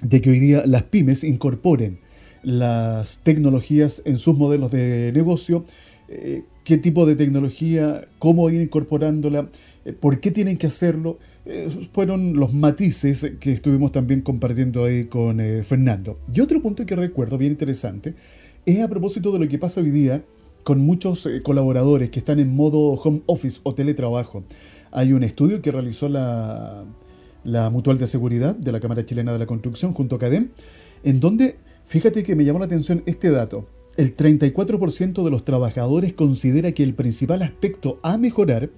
de 0.00 0.20
que 0.20 0.30
hoy 0.30 0.40
día 0.40 0.64
las 0.66 0.84
pymes 0.84 1.24
incorporen 1.24 1.98
las 2.42 3.20
tecnologías 3.20 4.02
en 4.04 4.18
sus 4.18 4.36
modelos 4.36 4.70
de 4.70 5.12
negocio, 5.14 5.64
eh, 6.08 6.42
qué 6.64 6.76
tipo 6.76 7.06
de 7.06 7.14
tecnología, 7.16 8.08
cómo 8.18 8.50
ir 8.50 8.60
incorporándola, 8.60 9.48
eh, 9.84 9.92
por 9.92 10.20
qué 10.20 10.30
tienen 10.30 10.58
que 10.58 10.66
hacerlo. 10.66 11.18
fueron 11.92 12.34
los 12.34 12.54
matices 12.54 13.26
que 13.40 13.50
estuvimos 13.50 13.90
también 13.90 14.20
compartiendo 14.20 14.84
ahí 14.84 15.06
con 15.06 15.40
Fernando. 15.64 16.20
Y 16.32 16.40
otro 16.40 16.62
punto 16.62 16.86
que 16.86 16.94
recuerdo 16.94 17.36
bien 17.36 17.50
interesante 17.50 18.14
es 18.64 18.80
a 18.80 18.86
propósito 18.86 19.32
de 19.32 19.40
lo 19.40 19.48
que 19.48 19.58
pasa 19.58 19.80
hoy 19.80 19.90
día 19.90 20.22
con 20.64 20.80
muchos 20.80 21.28
colaboradores 21.42 22.10
que 22.10 22.18
están 22.18 22.38
en 22.40 22.54
modo 22.54 22.92
home 22.92 23.22
office 23.26 23.60
o 23.62 23.74
teletrabajo. 23.74 24.44
Hay 24.90 25.12
un 25.12 25.22
estudio 25.22 25.62
que 25.62 25.70
realizó 25.70 26.08
la, 26.08 26.84
la 27.44 27.70
Mutual 27.70 27.98
de 27.98 28.06
Seguridad 28.06 28.54
de 28.54 28.72
la 28.72 28.80
Cámara 28.80 29.04
Chilena 29.04 29.32
de 29.32 29.38
la 29.38 29.46
Construcción 29.46 29.92
junto 29.94 30.16
a 30.16 30.18
CADEM, 30.18 30.50
en 31.04 31.20
donde, 31.20 31.56
fíjate 31.86 32.22
que 32.22 32.36
me 32.36 32.44
llamó 32.44 32.58
la 32.58 32.66
atención 32.66 33.02
este 33.06 33.30
dato, 33.30 33.66
el 33.96 34.16
34% 34.16 35.22
de 35.22 35.30
los 35.30 35.44
trabajadores 35.44 36.12
considera 36.12 36.72
que 36.72 36.82
el 36.82 36.94
principal 36.94 37.42
aspecto 37.42 37.98
a 38.02 38.16
mejorar 38.16 38.70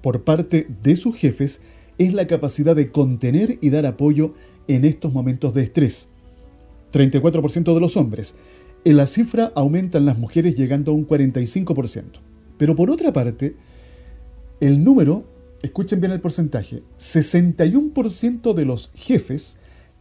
por 0.00 0.22
parte 0.22 0.66
de 0.82 0.96
sus 0.96 1.16
jefes 1.16 1.60
es 1.98 2.14
la 2.14 2.26
capacidad 2.26 2.74
de 2.74 2.90
contener 2.90 3.58
y 3.60 3.70
dar 3.70 3.86
apoyo 3.86 4.34
en 4.68 4.84
estos 4.84 5.12
momentos 5.12 5.54
de 5.54 5.62
estrés. 5.64 6.08
34% 6.92 7.74
de 7.74 7.80
los 7.80 7.96
hombres. 7.96 8.34
En 8.84 8.96
la 8.96 9.06
cifra 9.06 9.52
aumentan 9.54 10.04
las 10.04 10.18
mujeres 10.18 10.56
llegando 10.56 10.92
a 10.92 10.94
un 10.94 11.06
45%. 11.06 12.04
Pero 12.58 12.76
por 12.76 12.90
otra 12.90 13.12
parte, 13.12 13.54
el 14.60 14.82
número 14.82 15.24
escuchen 15.62 16.00
bien 16.00 16.12
el 16.12 16.20
porcentaje, 16.20 16.82
61% 16.98 18.54
de 18.54 18.64
los 18.64 18.90
jefes 18.94 19.56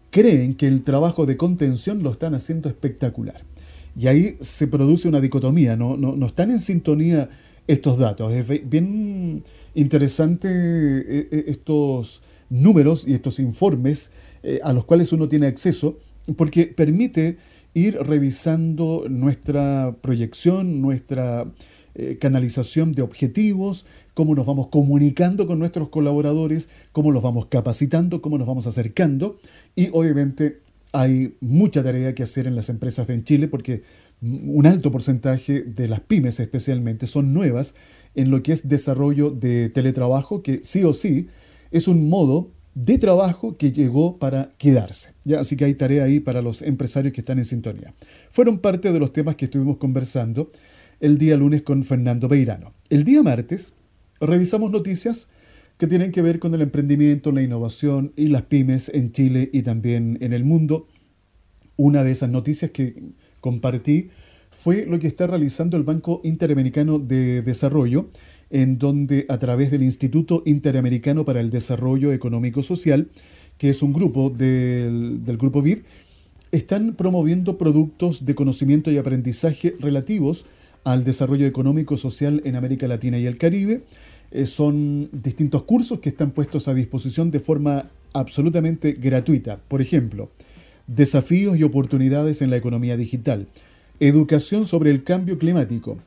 creen 0.09 0.55
que 0.55 0.67
el 0.67 0.83
trabajo 0.83 1.25
de 1.25 1.37
contención 1.37 2.03
lo 2.03 2.11
están 2.11 2.33
haciendo 2.33 2.67
espectacular. 2.67 3.43
Y 3.97 4.07
ahí 4.07 4.37
se 4.39 4.67
produce 4.67 5.07
una 5.07 5.21
dicotomía, 5.21 5.75
no, 5.75 5.97
no, 5.97 6.25
están 6.25 6.51
en 6.51 6.59
sintonía 6.59 7.29
estos 7.67 7.97
datos. 7.97 8.31
Es 8.33 8.69
bien 8.69 9.43
interesante 9.75 10.47
eh, 10.49 11.27
eh, 11.31 11.43
estos 11.47 12.21
números 12.49 13.07
y 13.07 13.13
estos 13.13 13.39
informes 13.39 14.11
eh, 14.43 14.59
a 14.63 14.73
los 14.73 14.85
cuales 14.85 15.11
uno 15.13 15.29
tiene 15.29 15.47
acceso, 15.47 15.97
porque 16.35 16.67
permite 16.67 17.37
ir 17.73 17.97
revisando 17.97 19.05
nuestra 19.09 19.95
proyección, 20.01 20.81
nuestra 20.81 21.45
canalización 22.19 22.93
de 22.93 23.01
objetivos, 23.01 23.85
cómo 24.13 24.33
nos 24.33 24.45
vamos 24.45 24.67
comunicando 24.67 25.45
con 25.45 25.59
nuestros 25.59 25.89
colaboradores, 25.89 26.69
cómo 26.91 27.11
los 27.11 27.21
vamos 27.21 27.47
capacitando, 27.47 28.21
cómo 28.21 28.37
nos 28.37 28.47
vamos 28.47 28.65
acercando. 28.67 29.39
Y 29.75 29.89
obviamente 29.91 30.59
hay 30.93 31.35
mucha 31.39 31.83
tarea 31.83 32.15
que 32.15 32.23
hacer 32.23 32.47
en 32.47 32.55
las 32.55 32.69
empresas 32.69 33.09
en 33.09 33.23
Chile 33.23 33.47
porque 33.47 33.83
un 34.21 34.65
alto 34.67 34.91
porcentaje 34.91 35.61
de 35.61 35.87
las 35.87 36.01
pymes 36.01 36.39
especialmente 36.39 37.07
son 37.07 37.33
nuevas 37.33 37.75
en 38.13 38.29
lo 38.29 38.43
que 38.43 38.53
es 38.53 38.67
desarrollo 38.67 39.29
de 39.29 39.69
teletrabajo, 39.69 40.43
que 40.43 40.61
sí 40.63 40.83
o 40.83 40.93
sí 40.93 41.27
es 41.71 41.87
un 41.87 42.09
modo 42.09 42.51
de 42.73 42.97
trabajo 42.97 43.57
que 43.57 43.71
llegó 43.71 44.17
para 44.17 44.51
quedarse. 44.57 45.13
¿ya? 45.23 45.39
Así 45.41 45.55
que 45.55 45.65
hay 45.65 45.75
tarea 45.75 46.05
ahí 46.05 46.19
para 46.19 46.41
los 46.41 46.61
empresarios 46.61 47.13
que 47.13 47.21
están 47.21 47.37
en 47.37 47.45
sintonía. 47.45 47.93
Fueron 48.29 48.59
parte 48.59 48.91
de 48.91 48.99
los 48.99 49.13
temas 49.13 49.35
que 49.35 49.45
estuvimos 49.45 49.77
conversando 49.77 50.51
el 50.99 51.17
día 51.17 51.35
lunes 51.35 51.63
con 51.63 51.83
Fernando 51.83 52.27
Beirano. 52.27 52.73
El 52.89 53.03
día 53.03 53.23
martes 53.23 53.73
revisamos 54.19 54.71
noticias 54.71 55.27
que 55.77 55.87
tienen 55.87 56.11
que 56.11 56.21
ver 56.21 56.39
con 56.39 56.53
el 56.53 56.61
emprendimiento, 56.61 57.31
la 57.31 57.41
innovación 57.41 58.13
y 58.15 58.27
las 58.27 58.43
pymes 58.43 58.89
en 58.93 59.11
Chile 59.11 59.49
y 59.51 59.63
también 59.63 60.17
en 60.21 60.31
el 60.31 60.43
mundo. 60.43 60.87
Una 61.75 62.03
de 62.03 62.11
esas 62.11 62.29
noticias 62.29 62.69
que 62.69 63.13
compartí 63.39 64.09
fue 64.51 64.85
lo 64.85 64.99
que 64.99 65.07
está 65.07 65.25
realizando 65.25 65.77
el 65.77 65.83
Banco 65.83 66.21
Interamericano 66.23 66.99
de 66.99 67.41
Desarrollo, 67.41 68.11
en 68.51 68.77
donde 68.77 69.25
a 69.29 69.39
través 69.39 69.71
del 69.71 69.83
Instituto 69.83 70.43
Interamericano 70.45 71.25
para 71.25 71.39
el 71.39 71.49
Desarrollo 71.49 72.11
Económico 72.11 72.61
Social, 72.61 73.09
que 73.57 73.69
es 73.69 73.81
un 73.81 73.93
grupo 73.93 74.29
del, 74.29 75.23
del 75.23 75.37
grupo 75.37 75.61
BID, 75.61 75.79
están 76.51 76.95
promoviendo 76.95 77.57
productos 77.57 78.25
de 78.25 78.35
conocimiento 78.35 78.91
y 78.91 78.97
aprendizaje 78.97 79.75
relativos 79.79 80.45
al 80.83 81.03
desarrollo 81.03 81.45
económico 81.45 81.97
social 81.97 82.41
en 82.43 82.55
América 82.55 82.87
Latina 82.87 83.17
y 83.17 83.25
el 83.25 83.37
Caribe, 83.37 83.83
eh, 84.31 84.45
son 84.45 85.09
distintos 85.11 85.63
cursos 85.63 85.99
que 85.99 86.09
están 86.09 86.31
puestos 86.31 86.67
a 86.67 86.73
disposición 86.73 87.31
de 87.31 87.39
forma 87.39 87.89
absolutamente 88.13 88.93
gratuita. 88.93 89.59
Por 89.67 89.81
ejemplo, 89.81 90.29
desafíos 90.87 91.57
y 91.57 91.63
oportunidades 91.63 92.41
en 92.41 92.49
la 92.49 92.57
economía 92.57 92.97
digital, 92.97 93.47
educación 93.99 94.65
sobre 94.65 94.89
el 94.89 95.03
cambio 95.03 95.37
climático, 95.37 95.97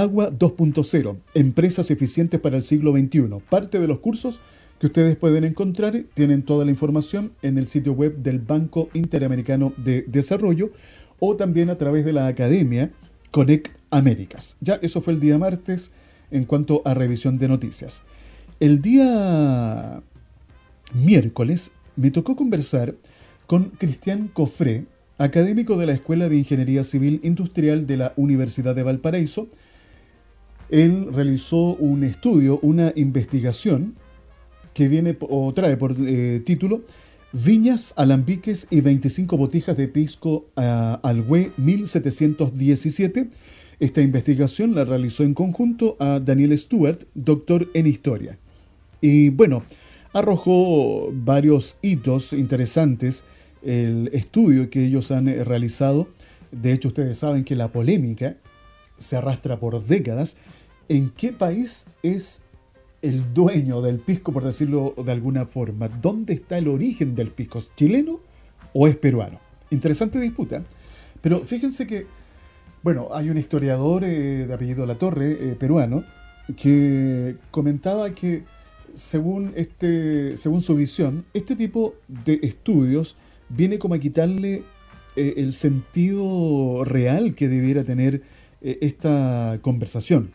agua 0.00 0.30
2.0, 0.30 1.18
empresas 1.34 1.90
eficientes 1.90 2.40
para 2.40 2.56
el 2.56 2.62
siglo 2.62 2.92
XXI. 2.92 3.28
Parte 3.50 3.78
de 3.78 3.86
los 3.86 3.98
cursos 3.98 4.40
que 4.78 4.86
ustedes 4.86 5.16
pueden 5.16 5.44
encontrar 5.44 6.04
tienen 6.14 6.44
toda 6.44 6.64
la 6.64 6.70
información 6.70 7.32
en 7.42 7.58
el 7.58 7.66
sitio 7.66 7.92
web 7.92 8.16
del 8.16 8.38
Banco 8.38 8.88
Interamericano 8.94 9.74
de 9.76 10.02
Desarrollo 10.08 10.70
o 11.18 11.36
también 11.36 11.68
a 11.68 11.76
través 11.76 12.06
de 12.06 12.14
la 12.14 12.26
academia 12.26 12.90
Connect 13.30 13.68
Américas. 13.90 14.56
Ya 14.60 14.76
eso 14.76 15.02
fue 15.02 15.12
el 15.12 15.20
día 15.20 15.36
martes 15.36 15.90
en 16.30 16.46
cuanto 16.46 16.80
a 16.86 16.94
revisión 16.94 17.36
de 17.36 17.48
noticias. 17.48 18.00
El 18.60 18.80
día 18.80 20.02
miércoles 20.94 21.70
me 21.96 22.10
tocó 22.10 22.34
conversar 22.34 22.94
con 23.46 23.64
Cristian 23.70 24.28
Cofré, 24.28 24.86
académico 25.18 25.76
de 25.76 25.84
la 25.84 25.92
Escuela 25.92 26.30
de 26.30 26.38
Ingeniería 26.38 26.82
Civil 26.82 27.20
Industrial 27.24 27.86
de 27.86 27.98
la 27.98 28.14
Universidad 28.16 28.74
de 28.74 28.84
Valparaíso. 28.84 29.48
Él 30.72 31.08
realizó 31.12 31.76
un 31.76 32.02
estudio, 32.02 32.58
una 32.62 32.92
investigación 32.96 33.94
que 34.74 34.88
viene 34.88 35.16
o 35.20 35.52
trae 35.54 35.76
por 35.76 35.94
eh, 36.00 36.42
título 36.44 36.82
Viñas, 37.32 37.94
alambiques 37.96 38.66
y 38.70 38.80
25 38.80 39.36
botijas 39.36 39.76
de 39.76 39.86
pisco 39.86 40.46
uh, 40.56 40.98
al 41.02 41.24
1717 41.56 43.30
esta 43.82 44.00
investigación 44.00 44.76
la 44.76 44.84
realizó 44.84 45.24
en 45.24 45.34
conjunto 45.34 45.96
a 45.98 46.20
Daniel 46.20 46.56
Stewart, 46.56 47.00
doctor 47.14 47.68
en 47.74 47.88
historia. 47.88 48.38
Y 49.00 49.30
bueno, 49.30 49.64
arrojó 50.12 51.10
varios 51.12 51.76
hitos 51.82 52.32
interesantes 52.32 53.24
el 53.60 54.08
estudio 54.12 54.70
que 54.70 54.84
ellos 54.84 55.10
han 55.10 55.26
eh, 55.26 55.42
realizado. 55.42 56.06
De 56.52 56.72
hecho, 56.72 56.88
ustedes 56.88 57.18
saben 57.18 57.42
que 57.42 57.56
la 57.56 57.72
polémica 57.72 58.36
se 58.98 59.16
arrastra 59.16 59.58
por 59.58 59.84
décadas. 59.84 60.36
¿En 60.92 61.08
qué 61.08 61.32
país 61.32 61.86
es 62.02 62.42
el 63.00 63.32
dueño 63.32 63.80
del 63.80 63.98
pisco, 63.98 64.30
por 64.30 64.44
decirlo 64.44 64.92
de 65.02 65.10
alguna 65.10 65.46
forma? 65.46 65.88
¿Dónde 65.88 66.34
está 66.34 66.58
el 66.58 66.68
origen 66.68 67.14
del 67.14 67.30
pisco? 67.30 67.60
¿Es 67.60 67.74
chileno 67.74 68.20
o 68.74 68.86
es 68.86 68.94
peruano? 68.96 69.40
Interesante 69.70 70.20
disputa. 70.20 70.62
Pero 71.22 71.46
fíjense 71.46 71.86
que 71.86 72.04
bueno, 72.82 73.08
hay 73.10 73.30
un 73.30 73.38
historiador 73.38 74.04
eh, 74.04 74.44
de 74.46 74.52
apellido 74.52 74.84
La 74.84 74.96
Torre, 74.96 75.30
eh, 75.30 75.56
peruano, 75.58 76.04
que 76.58 77.36
comentaba 77.50 78.10
que 78.10 78.44
según, 78.92 79.54
este, 79.56 80.36
según 80.36 80.60
su 80.60 80.74
visión, 80.74 81.24
este 81.32 81.56
tipo 81.56 81.94
de 82.06 82.38
estudios 82.42 83.16
viene 83.48 83.78
como 83.78 83.94
a 83.94 83.98
quitarle 83.98 84.62
eh, 85.16 85.34
el 85.38 85.54
sentido 85.54 86.84
real 86.84 87.34
que 87.34 87.48
debiera 87.48 87.82
tener 87.82 88.20
esta 88.60 89.58
conversación, 89.62 90.30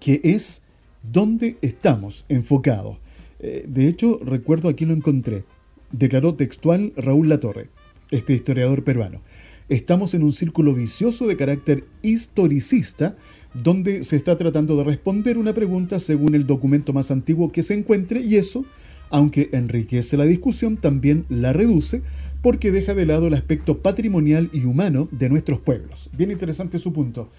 que 0.00 0.20
es 0.24 0.62
dónde 1.02 1.56
estamos 1.62 2.24
enfocados. 2.28 2.98
de 3.40 3.88
hecho, 3.88 4.18
recuerdo 4.22 4.68
aquí 4.68 4.84
lo 4.84 4.94
encontré, 4.94 5.44
declaró 5.92 6.34
textual 6.34 6.92
Raúl 6.96 7.28
Latorre, 7.28 7.68
este 8.10 8.34
historiador 8.34 8.84
peruano. 8.84 9.20
Estamos 9.68 10.14
en 10.14 10.22
un 10.22 10.32
círculo 10.32 10.74
vicioso 10.74 11.26
de 11.26 11.36
carácter 11.36 11.84
historicista 12.02 13.16
donde 13.54 14.02
se 14.02 14.16
está 14.16 14.36
tratando 14.36 14.76
de 14.76 14.84
responder 14.84 15.38
una 15.38 15.52
pregunta 15.52 16.00
según 16.00 16.34
el 16.34 16.46
documento 16.46 16.92
más 16.92 17.10
antiguo 17.10 17.52
que 17.52 17.62
se 17.62 17.74
encuentre 17.74 18.20
y 18.20 18.36
eso, 18.36 18.64
aunque 19.10 19.50
enriquece 19.52 20.16
la 20.16 20.24
discusión, 20.24 20.76
también 20.76 21.24
la 21.28 21.52
reduce 21.52 22.02
porque 22.42 22.70
deja 22.70 22.94
de 22.94 23.06
lado 23.06 23.26
el 23.26 23.34
aspecto 23.34 23.78
patrimonial 23.78 24.48
y 24.52 24.64
humano 24.64 25.08
de 25.10 25.28
nuestros 25.28 25.60
pueblos. 25.60 26.08
Bien 26.16 26.30
interesante 26.30 26.78
su 26.78 26.92
punto. 26.92 27.30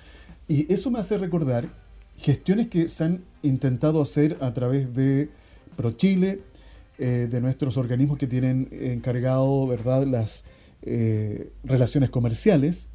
Y 0.48 0.72
eso 0.72 0.92
me 0.92 1.00
hace 1.00 1.18
recordar 1.18 1.70
gestiones 2.20 2.68
que 2.68 2.88
se 2.90 3.04
han 3.04 3.24
intentado 3.42 4.02
hacer 4.02 4.38
a 4.42 4.54
través 4.54 4.94
de 4.94 5.30
ProChile, 5.76 6.42
eh, 6.98 7.28
de 7.32 7.42
nuestros 7.42 7.78
organismos 7.78 8.18
que 8.18 8.28
tienen 8.28 8.68
encargado 8.72 9.66
¿verdad? 9.68 10.06
las 10.06 10.44
eh, 10.82 11.52
relaciones 11.64 12.10
comerciales, 12.10 12.88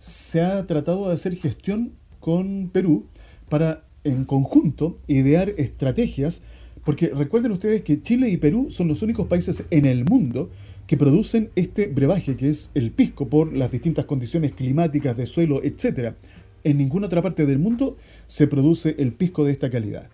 se 0.00 0.40
ha 0.40 0.66
tratado 0.66 1.06
de 1.06 1.14
hacer 1.14 1.36
gestión 1.36 1.92
con 2.18 2.70
Perú 2.72 3.06
para 3.48 3.84
en 4.04 4.24
conjunto 4.24 4.98
idear 5.06 5.50
estrategias, 5.50 6.42
porque 6.84 7.08
recuerden 7.08 7.52
ustedes 7.52 7.82
que 7.82 8.02
Chile 8.02 8.28
y 8.28 8.36
Perú 8.36 8.68
son 8.70 8.88
los 8.88 9.02
únicos 9.02 9.28
países 9.28 9.62
en 9.70 9.86
el 9.86 10.04
mundo 10.04 10.50
que 10.88 10.96
producen 10.96 11.50
este 11.54 11.86
brebaje, 11.86 12.36
que 12.36 12.50
es 12.50 12.70
el 12.74 12.90
pisco, 12.90 13.28
por 13.28 13.52
las 13.52 13.70
distintas 13.70 14.04
condiciones 14.06 14.52
climáticas 14.52 15.16
de 15.16 15.26
suelo, 15.26 15.62
etc. 15.62 16.14
en 16.64 16.78
ninguna 16.78 17.06
otra 17.06 17.22
parte 17.22 17.46
del 17.46 17.60
mundo 17.60 17.96
se 18.32 18.46
produce 18.46 18.94
el 18.98 19.12
pisco 19.12 19.44
de 19.44 19.52
esta 19.52 19.68
calidad. 19.68 20.08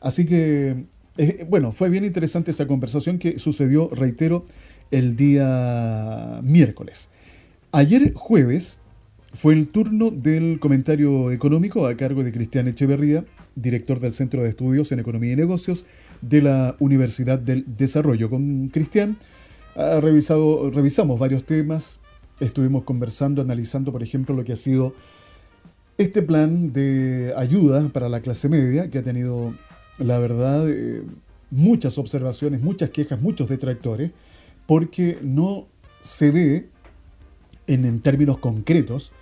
Así 0.00 0.26
que, 0.26 0.86
eh, 1.18 1.46
bueno, 1.48 1.70
fue 1.70 1.88
bien 1.88 2.04
interesante 2.04 2.50
esa 2.50 2.66
conversación 2.66 3.20
que 3.20 3.38
sucedió, 3.38 3.88
reitero, 3.92 4.44
el 4.90 5.14
día 5.14 6.40
miércoles. 6.42 7.08
Ayer 7.70 8.12
jueves 8.14 8.78
fue 9.34 9.54
el 9.54 9.68
turno 9.68 10.10
del 10.10 10.58
comentario 10.58 11.30
económico 11.30 11.86
a 11.86 11.96
cargo 11.96 12.24
de 12.24 12.32
Cristian 12.32 12.66
Echeverría, 12.66 13.24
director 13.54 14.00
del 14.00 14.14
Centro 14.14 14.42
de 14.42 14.48
Estudios 14.48 14.90
en 14.90 14.98
Economía 14.98 15.34
y 15.34 15.36
Negocios 15.36 15.84
de 16.22 16.42
la 16.42 16.74
Universidad 16.80 17.38
del 17.38 17.64
Desarrollo. 17.76 18.30
Con 18.30 18.66
Cristian 18.70 19.16
revisado, 19.76 20.70
revisamos 20.70 21.20
varios 21.20 21.44
temas, 21.44 22.00
estuvimos 22.40 22.82
conversando, 22.82 23.40
analizando, 23.40 23.92
por 23.92 24.02
ejemplo, 24.02 24.34
lo 24.34 24.42
que 24.42 24.54
ha 24.54 24.56
sido 24.56 24.92
este 26.00 26.22
plan 26.22 26.72
de 26.72 27.34
ayuda 27.36 27.86
para 27.90 28.08
la 28.08 28.20
clase 28.20 28.48
media, 28.48 28.88
que 28.88 28.98
ha 28.98 29.02
tenido, 29.02 29.52
la 29.98 30.18
verdad, 30.18 30.66
eh, 30.66 31.02
muchas 31.50 31.98
observaciones, 31.98 32.62
muchas 32.62 32.88
quejas, 32.88 33.20
muchos 33.20 33.50
detractores, 33.50 34.10
porque 34.66 35.18
no 35.20 35.66
se 36.00 36.30
ve 36.30 36.68
en, 37.66 38.00
términos 38.00 38.38
concretos 38.38 39.12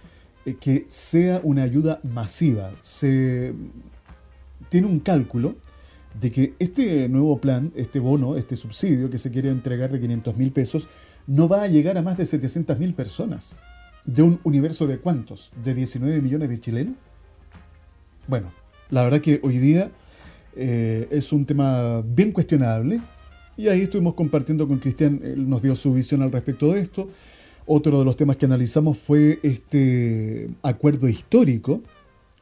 eh, 0.47 0.55
que 0.55 0.87
sea 0.89 1.41
una 1.43 1.65
ayuda 1.65 1.99
masiva. 2.05 2.71
Se 2.85 3.55
tiene 4.69 4.87
un 4.87 5.01
cálculo 5.01 5.57
de 6.21 6.31
que 6.31 6.55
este 6.61 7.09
nuevo 7.09 7.41
plan, 7.41 7.73
este 7.75 7.99
bono, 7.99 8.37
este 8.37 8.55
subsidio 8.55 9.11
que 9.11 9.19
se 9.19 9.33
quiere 9.33 9.51
entregar 9.51 9.91
de 9.91 9.99
500 9.99 10.37
mil 10.37 10.53
pesos, 10.53 10.87
no 11.27 11.49
va 11.49 11.63
a 11.63 11.67
llegar 11.67 11.99
a 11.99 12.03
más 12.03 12.17
de 12.17 12.25
700 12.25 12.79
mil 12.79 12.95
personas. 12.95 13.57
¿De 14.09 14.23
un 14.23 14.41
universo 14.43 14.87
de 14.87 14.97
cuántos? 14.97 15.53
¿De 15.63 15.75
19 15.75 16.23
millones 16.23 16.49
de 16.49 16.59
chilenos? 16.59 16.95
Bueno, 18.27 18.51
la 18.89 19.05
verdad 19.05 19.21
que 19.21 19.39
hoy 19.43 19.59
día 19.59 19.91
eh, 20.57 21.07
es 21.11 21.31
un 21.31 21.45
tema 21.45 22.01
bien 22.01 22.33
cuestionable 22.33 23.03
y 23.59 23.69
ahí 23.69 23.83
estuvimos 23.83 24.15
compartiendo 24.15 24.67
con 24.67 24.79
Cristian, 24.79 25.21
él 25.23 25.47
nos 25.47 25.61
dio 25.61 25.77
su 25.77 25.93
visión 25.93 26.23
al 26.23 26.33
respecto 26.33 26.73
de 26.73 26.81
esto. 26.81 27.11
Otro 27.67 27.99
de 27.99 28.07
los 28.07 28.17
temas 28.17 28.39
que 28.39 28.47
analizamos 28.47 28.97
fue 28.97 29.41
este 29.43 30.49
acuerdo 30.63 31.07
histórico 31.07 31.83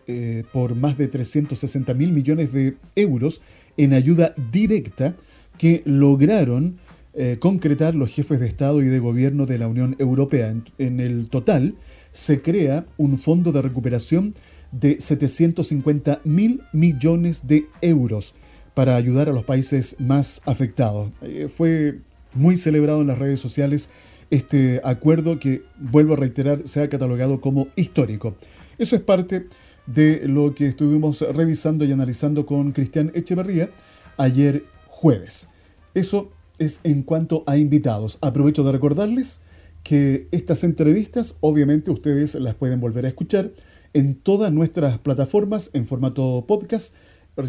eh, 0.07 0.45
por 0.53 0.77
más 0.77 0.97
de 0.97 1.09
360 1.09 1.95
mil 1.95 2.13
millones 2.13 2.53
de 2.53 2.77
euros 2.95 3.43
en 3.77 3.93
ayuda 3.93 4.37
directa 4.53 5.17
que 5.59 5.83
lograron 5.85 6.79
eh, 7.19 7.39
concretar 7.41 7.95
los 7.95 8.15
jefes 8.15 8.39
de 8.41 8.47
Estado 8.47 8.83
y 8.83 8.89
de 8.89 8.99
Gobierno 8.99 9.47
de 9.47 9.57
la 9.57 9.69
Unión 9.69 9.97
Europea. 9.99 10.55
En, 10.77 11.01
el 11.01 11.29
total 11.31 11.75
se 12.13 12.43
crea 12.43 12.85
un 12.99 13.17
fondo 13.17 13.53
de 13.53 13.63
recuperación 13.63 14.35
de 14.71 15.01
750 15.01 16.21
mil 16.25 16.61
millones 16.75 17.47
de 17.47 17.69
euros 17.81 18.35
para 18.75 18.97
ayudar 18.97 19.31
a 19.31 19.33
los 19.33 19.45
países 19.45 19.97
más 19.99 20.43
afectados. 20.45 21.11
Eh, 21.23 21.49
fue 21.49 22.01
muy 22.35 22.59
celebrado 22.59 23.01
en 23.01 23.07
las 23.07 23.17
redes 23.17 23.41
sociales 23.41 23.89
este 24.29 24.83
acuerdo 24.85 25.39
que, 25.39 25.63
vuelvo 25.79 26.13
a 26.13 26.17
reiterar, 26.17 26.69
se 26.69 26.83
ha 26.83 26.89
catalogado 26.91 27.41
como 27.41 27.69
histórico. 27.77 28.37
Eso 28.77 28.95
es 28.95 29.01
parte 29.01 29.47
de 29.87 30.29
lo 30.29 30.55
que 30.55 30.67
estuvimos 30.67 31.23
revisando 31.23 31.87
y 31.87 31.93
analizando 31.93 32.45
con 32.45 32.73
Cristian 32.73 33.11
Echeverría 33.15 33.71
ayer 34.19 34.65
jueves. 34.89 35.49
Eso 35.95 36.36
es 36.59 36.81
en 36.85 37.03
cuanto 37.03 37.45
a 37.47 37.57
invitados. 37.57 38.19
Aprovecho 38.21 38.65
de 38.65 38.73
recordarles 38.73 39.41
que 39.83 40.29
estas 40.33 40.65
entrevistas 40.65 41.37
obviamente 41.41 41.91
ustedes 41.91 42.35
las 42.35 42.55
pueden 42.55 42.81
volver 42.81 43.07
a 43.07 43.09
escuchar 43.09 43.53
en 43.93 44.17
todas 44.17 44.53
nuestras 44.53 44.99
plataformas 44.99 45.71
en 45.73 45.87
formato 45.87 46.45
podcast. 46.47 46.95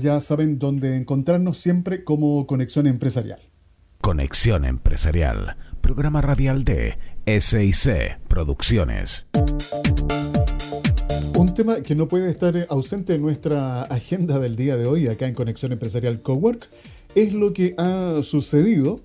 Ya 0.02 0.20
saben 0.20 0.60
dónde 0.60 0.96
encontrarnos 0.96 1.58
siempre 1.58 2.04
como 2.04 2.46
Conexión 2.46 2.88
Empresarial. 2.88 3.40
Conexión 4.02 4.66
Empresarial 4.66 5.56
programa 5.88 6.20
radial 6.20 6.66
de 6.66 6.98
SIC 7.26 8.20
Producciones. 8.28 9.26
Un 11.38 11.56
tema 11.56 11.78
que 11.78 11.96
no 11.96 12.10
puede 12.10 12.30
estar 12.30 12.68
ausente 12.70 13.16
en 13.16 13.22
nuestra 13.22 13.84
agenda 13.84 14.38
del 14.40 14.58
día 14.58 14.76
de 14.76 14.86
hoy 14.86 15.08
acá 15.08 15.28
en 15.28 15.34
Conexión 15.34 15.72
Empresarial 15.72 16.20
Cowork 16.20 16.68
es 17.16 17.34
lo 17.34 17.54
que 17.54 17.74
ha 17.78 18.22
sucedido 18.24 19.00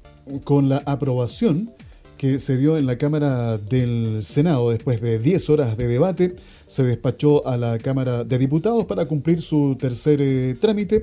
con 0.44 0.68
la 0.68 0.82
aprobación 0.86 1.70
que 2.16 2.38
se 2.38 2.56
dio 2.56 2.78
en 2.78 2.86
la 2.86 2.98
Cámara 2.98 3.58
del 3.58 4.22
Senado 4.22 4.70
después 4.70 5.00
de 5.00 5.18
10 5.18 5.50
horas 5.50 5.76
de 5.76 5.88
debate. 5.88 6.36
Se 6.68 6.84
despachó 6.84 7.46
a 7.46 7.56
la 7.56 7.78
Cámara 7.78 8.22
de 8.22 8.38
Diputados 8.38 8.84
para 8.84 9.06
cumplir 9.06 9.42
su 9.42 9.76
tercer 9.78 10.22
eh, 10.22 10.54
trámite 10.60 11.02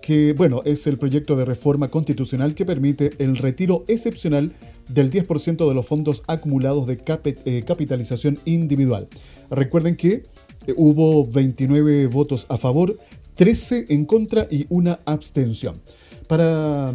que, 0.00 0.32
bueno, 0.32 0.62
es 0.64 0.86
el 0.86 0.98
proyecto 0.98 1.36
de 1.36 1.44
reforma 1.44 1.88
constitucional 1.88 2.54
que 2.54 2.64
permite 2.64 3.10
el 3.18 3.36
retiro 3.36 3.84
excepcional 3.88 4.52
del 4.88 5.10
10% 5.10 5.68
de 5.68 5.74
los 5.74 5.86
fondos 5.86 6.22
acumulados 6.26 6.86
de 6.86 6.98
eh, 7.44 7.62
capitalización 7.66 8.38
individual. 8.44 9.08
Recuerden 9.50 9.96
que 9.96 10.22
eh, 10.66 10.74
hubo 10.76 11.26
29 11.26 12.06
votos 12.06 12.46
a 12.48 12.58
favor, 12.58 12.96
13 13.34 13.86
en 13.88 14.04
contra 14.04 14.46
y 14.50 14.66
una 14.68 15.00
abstención. 15.04 15.80
Para 16.26 16.92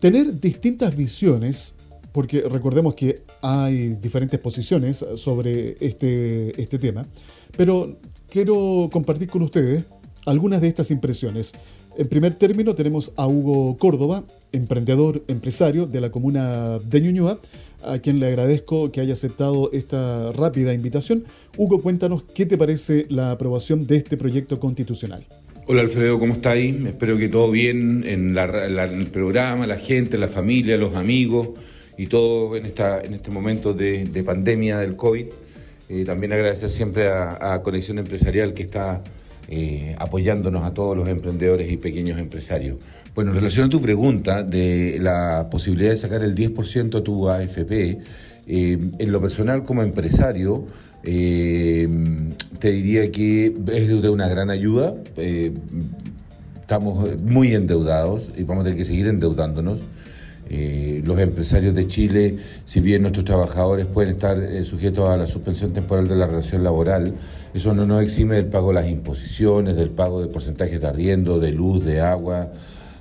tener 0.00 0.40
distintas 0.40 0.96
visiones, 0.96 1.74
porque 2.12 2.42
recordemos 2.42 2.94
que 2.94 3.22
hay 3.42 3.90
diferentes 4.00 4.40
posiciones 4.40 5.04
sobre 5.16 5.76
este, 5.80 6.60
este 6.60 6.78
tema, 6.78 7.06
pero 7.56 7.98
quiero 8.28 8.88
compartir 8.92 9.28
con 9.28 9.42
ustedes 9.42 9.84
algunas 10.24 10.60
de 10.60 10.68
estas 10.68 10.90
impresiones. 10.90 11.52
En 11.96 12.08
primer 12.08 12.34
término 12.34 12.74
tenemos 12.74 13.12
a 13.16 13.26
Hugo 13.26 13.76
Córdoba, 13.78 14.24
emprendedor, 14.52 15.22
empresario 15.28 15.86
de 15.86 16.00
la 16.00 16.10
comuna 16.10 16.78
de 16.78 17.00
Ñuñoa, 17.00 17.38
a 17.82 17.98
quien 17.98 18.20
le 18.20 18.26
agradezco 18.26 18.90
que 18.90 19.00
haya 19.00 19.14
aceptado 19.14 19.70
esta 19.72 20.32
rápida 20.32 20.74
invitación. 20.74 21.24
Hugo, 21.56 21.80
cuéntanos 21.80 22.24
qué 22.34 22.44
te 22.44 22.58
parece 22.58 23.06
la 23.08 23.30
aprobación 23.30 23.86
de 23.86 23.96
este 23.96 24.16
proyecto 24.16 24.60
constitucional. 24.60 25.24
Hola 25.68 25.80
Alfredo, 25.80 26.20
¿cómo 26.20 26.34
estáis? 26.34 26.76
Espero 26.84 27.18
que 27.18 27.28
todo 27.28 27.50
bien 27.50 28.04
en, 28.06 28.38
el 28.38 29.06
programa, 29.08 29.66
la 29.66 29.78
gente, 29.78 30.16
la 30.16 30.28
familia, 30.28 30.76
los 30.76 30.94
amigos 30.94 31.48
y 31.98 32.06
todo 32.06 32.54
en, 32.54 32.66
esta, 32.66 33.00
en 33.00 33.14
este 33.14 33.32
momento 33.32 33.74
de, 33.74 34.22
pandemia 34.24 34.78
del 34.78 34.94
COVID. 34.94 35.26
Eh, 35.88 36.04
también 36.04 36.32
agradecer 36.32 36.70
siempre 36.70 37.08
a, 37.08 37.54
a 37.54 37.62
Conexión 37.64 37.98
Empresarial 37.98 38.54
que 38.54 38.62
está 38.62 39.02
eh, 39.48 39.96
apoyándonos 39.98 40.64
a 40.64 40.72
todos 40.72 40.96
los 40.96 41.08
emprendedores 41.08 41.68
y 41.70 41.76
pequeños 41.78 42.20
empresarios. 42.20 42.76
Bueno, 43.12 43.32
en 43.32 43.38
relación 43.38 43.66
a 43.66 43.68
tu 43.68 43.80
pregunta 43.80 44.44
de 44.44 44.98
la 45.00 45.48
posibilidad 45.50 45.90
de 45.90 45.96
sacar 45.96 46.22
el 46.22 46.36
10% 46.36 46.98
a 46.98 47.02
tu 47.02 47.28
AFP, 47.28 47.98
eh, 48.48 48.78
en 48.98 49.12
lo 49.12 49.20
personal 49.20 49.64
como 49.64 49.82
empresario, 49.82 50.64
eh, 51.06 51.88
te 52.58 52.72
diría 52.72 53.10
que 53.10 53.46
es 53.46 54.02
de 54.02 54.10
una 54.10 54.28
gran 54.28 54.50
ayuda. 54.50 54.94
estamos 56.60 57.18
muy 57.20 57.54
endeudados 57.54 58.30
y 58.36 58.42
vamos 58.42 58.62
a 58.62 58.64
tener 58.64 58.78
que 58.78 58.84
seguir 58.84 59.06
endeudándonos. 59.06 59.78
Eh, 60.48 61.02
los 61.04 61.18
empresarios 61.18 61.74
de 61.74 61.88
Chile, 61.88 62.38
si 62.64 62.78
bien 62.78 63.02
nuestros 63.02 63.24
trabajadores 63.24 63.86
pueden 63.86 64.10
estar 64.10 64.40
eh, 64.40 64.62
sujetos 64.62 65.08
a 65.08 65.16
la 65.16 65.26
suspensión 65.26 65.72
temporal 65.72 66.06
de 66.06 66.14
la 66.14 66.26
relación 66.26 66.62
laboral, 66.62 67.14
eso 67.52 67.74
no 67.74 67.84
nos 67.84 68.00
exime 68.02 68.36
del 68.36 68.46
pago 68.46 68.68
de 68.68 68.74
las 68.74 68.88
imposiciones, 68.88 69.74
del 69.74 69.90
pago 69.90 70.20
de 70.20 70.28
porcentajes 70.28 70.80
de 70.80 70.86
arriendo, 70.86 71.40
de 71.40 71.50
luz, 71.50 71.84
de 71.84 72.00
agua, 72.00 72.52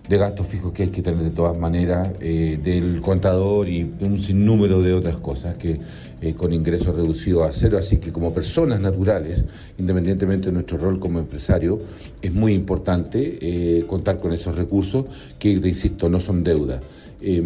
de 0.07 0.17
gastos 0.17 0.47
fijos 0.47 0.73
que 0.73 0.83
hay 0.83 0.89
que 0.89 1.01
tener 1.01 1.21
de 1.21 1.31
todas 1.31 1.57
maneras, 1.57 2.09
eh, 2.19 2.59
del 2.61 3.01
contador 3.01 3.67
y 3.69 3.83
un 4.01 4.19
sinnúmero 4.19 4.81
de 4.81 4.93
otras 4.93 5.17
cosas 5.17 5.57
que 5.57 5.79
con 6.37 6.51
ingresos 6.53 6.95
reducidos 6.95 7.47
a 7.47 7.53
cero. 7.53 7.77
Así 7.77 7.97
que 7.97 8.11
como 8.11 8.33
personas 8.33 8.79
naturales, 8.79 9.45
independientemente 9.77 10.47
de 10.47 10.53
nuestro 10.53 10.79
rol 10.79 10.99
como 10.99 11.19
empresario, 11.19 11.79
es 12.19 12.33
muy 12.33 12.53
importante 12.53 13.83
contar 13.85 14.17
con 14.17 14.33
esos 14.33 14.55
recursos 14.55 15.05
que, 15.37 15.59
te 15.59 15.69
insisto, 15.69 16.09
no 16.09 16.19
son 16.19 16.43
deuda. 16.43 16.81
Eh, 17.27 17.41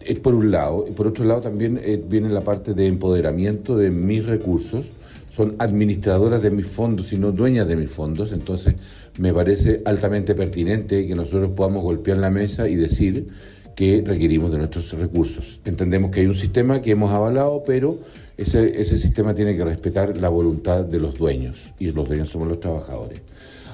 es 0.00 0.18
por 0.18 0.34
un 0.34 0.50
lado, 0.50 0.84
y 0.86 0.92
por 0.92 1.06
otro 1.06 1.24
lado 1.24 1.40
también 1.40 1.80
eh, 1.82 2.02
viene 2.06 2.28
la 2.28 2.42
parte 2.42 2.74
de 2.74 2.86
empoderamiento 2.86 3.78
de 3.78 3.90
mis 3.90 4.26
recursos. 4.26 4.90
Son 5.30 5.56
administradoras 5.58 6.42
de 6.42 6.50
mis 6.50 6.66
fondos 6.66 7.12
y 7.12 7.18
no 7.18 7.32
dueñas 7.32 7.66
de 7.66 7.76
mis 7.76 7.90
fondos, 7.90 8.30
entonces 8.30 8.74
me 9.18 9.32
parece 9.32 9.82
altamente 9.84 10.34
pertinente 10.34 11.06
que 11.06 11.14
nosotros 11.14 11.50
podamos 11.54 11.82
golpear 11.82 12.18
la 12.18 12.30
mesa 12.30 12.68
y 12.68 12.74
decir 12.74 13.28
que 13.76 14.02
requerimos 14.04 14.52
de 14.52 14.58
nuestros 14.58 14.92
recursos. 14.92 15.60
Entendemos 15.64 16.10
que 16.10 16.20
hay 16.20 16.26
un 16.26 16.34
sistema 16.34 16.80
que 16.80 16.92
hemos 16.92 17.12
avalado, 17.12 17.62
pero 17.66 17.98
ese, 18.36 18.80
ese 18.80 18.98
sistema 18.98 19.34
tiene 19.34 19.56
que 19.56 19.64
respetar 19.64 20.16
la 20.18 20.28
voluntad 20.28 20.84
de 20.84 21.00
los 21.00 21.14
dueños, 21.14 21.72
y 21.78 21.90
los 21.90 22.08
dueños 22.08 22.28
somos 22.28 22.48
los 22.48 22.60
trabajadores. 22.60 23.20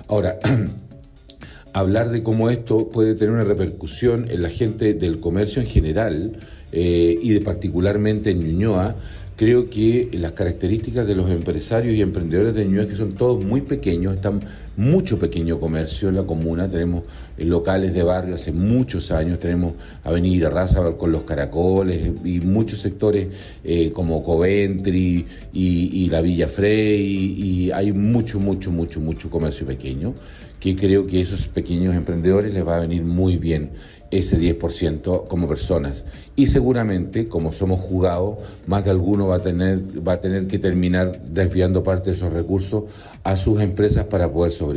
Ahora, 0.09 0.39
hablar 1.73 2.11
de 2.11 2.23
cómo 2.23 2.51
esto 2.51 2.89
puede 2.89 3.15
tener 3.15 3.35
una 3.35 3.45
repercusión 3.45 4.31
en 4.31 4.43
la 4.43 4.51
gente 4.51 4.95
del 4.95 5.21
comercio 5.21 5.63
en 5.63 5.69
general 5.69 6.33
eh, 6.73 7.19
y 7.21 7.31
de 7.31 7.41
particularmente 7.41 8.31
en 8.31 8.41
Ñuñoa, 8.41 8.97
creo 9.41 9.71
que 9.71 10.11
las 10.13 10.33
características 10.33 11.07
de 11.07 11.15
los 11.15 11.31
empresarios 11.31 11.95
y 11.95 12.03
emprendedores 12.03 12.55
de 12.55 12.67
Ñuble, 12.67 12.89
que 12.89 12.97
son 12.97 13.15
todos 13.15 13.43
muy 13.43 13.63
pequeños, 13.63 14.15
están 14.15 14.41
mucho 14.81 15.19
pequeño 15.19 15.61
comercio 15.61 16.09
en 16.09 16.17
la 16.17 16.23
comuna, 16.23 16.69
tenemos 16.69 17.05
eh, 17.37 17.45
locales 17.45 17.93
de 17.93 18.03
barrio 18.03 18.35
hace 18.35 18.51
muchos 18.51 19.11
años, 19.11 19.39
tenemos 19.39 19.75
Avenida 20.05 20.49
Raza 20.49 20.93
con 20.97 21.13
los 21.13 21.23
caracoles 21.23 22.11
y 22.25 22.41
muchos 22.41 22.81
sectores 22.81 23.29
eh, 23.63 23.91
como 23.93 24.25
Coventry 24.25 25.27
y, 25.53 26.09
la 26.09 26.23
Villa 26.23 26.49
Frey 26.49 27.03
y, 27.03 27.71
hay 27.71 27.93
mucho, 27.93 28.41
mucho, 28.41 28.71
mucho, 28.71 29.01
mucho 29.01 29.31
comercio 29.31 29.67
pequeño 29.67 30.15
que 30.59 30.77
creo 30.77 31.07
que 31.07 31.19
a 31.19 31.23
esos 31.23 31.49
pequeños 31.49 31.95
emprendedores 31.95 32.53
les 32.53 32.67
va 32.67 32.77
a 32.77 32.81
venir 32.81 33.03
muy 33.03 33.37
bien 33.37 33.71
ese 34.11 34.39
10% 34.39 35.29
como 35.29 35.49
personas. 35.49 36.05
Y 36.37 36.49
seguramente, 36.49 37.29
como 37.29 37.53
somos 37.53 37.81
jugados, 37.81 38.39
más 38.67 38.85
de 38.85 38.91
alguno 38.91 39.29
va 39.29 39.37
a, 39.37 39.43
tener, 39.43 39.81
va 40.07 40.15
a 40.15 40.21
tener 40.21 40.47
que 40.47 40.59
terminar 40.59 41.23
desviando 41.25 41.83
parte 41.85 42.11
de 42.11 42.17
esos 42.17 42.33
recursos 42.33 42.85
a 43.23 43.37
sus 43.37 43.61
empresas 43.61 44.05
para 44.05 44.31
poder 44.33 44.53
sobrevivir. 44.53 44.70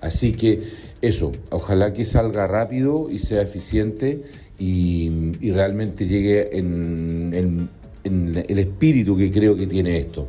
Así 0.00 0.32
que 0.32 0.62
eso, 1.00 1.32
ojalá 1.50 1.92
que 1.92 2.04
salga 2.04 2.46
rápido 2.46 3.08
y 3.10 3.18
sea 3.18 3.42
eficiente 3.42 4.22
y, 4.58 5.32
realmente 5.52 6.06
llegue 6.06 6.58
en, 6.58 7.68
en 8.04 8.44
el 8.48 8.58
espíritu 8.58 9.16
que 9.16 9.30
creo 9.30 9.56
que 9.56 9.66
tiene 9.66 9.98
esto 9.98 10.28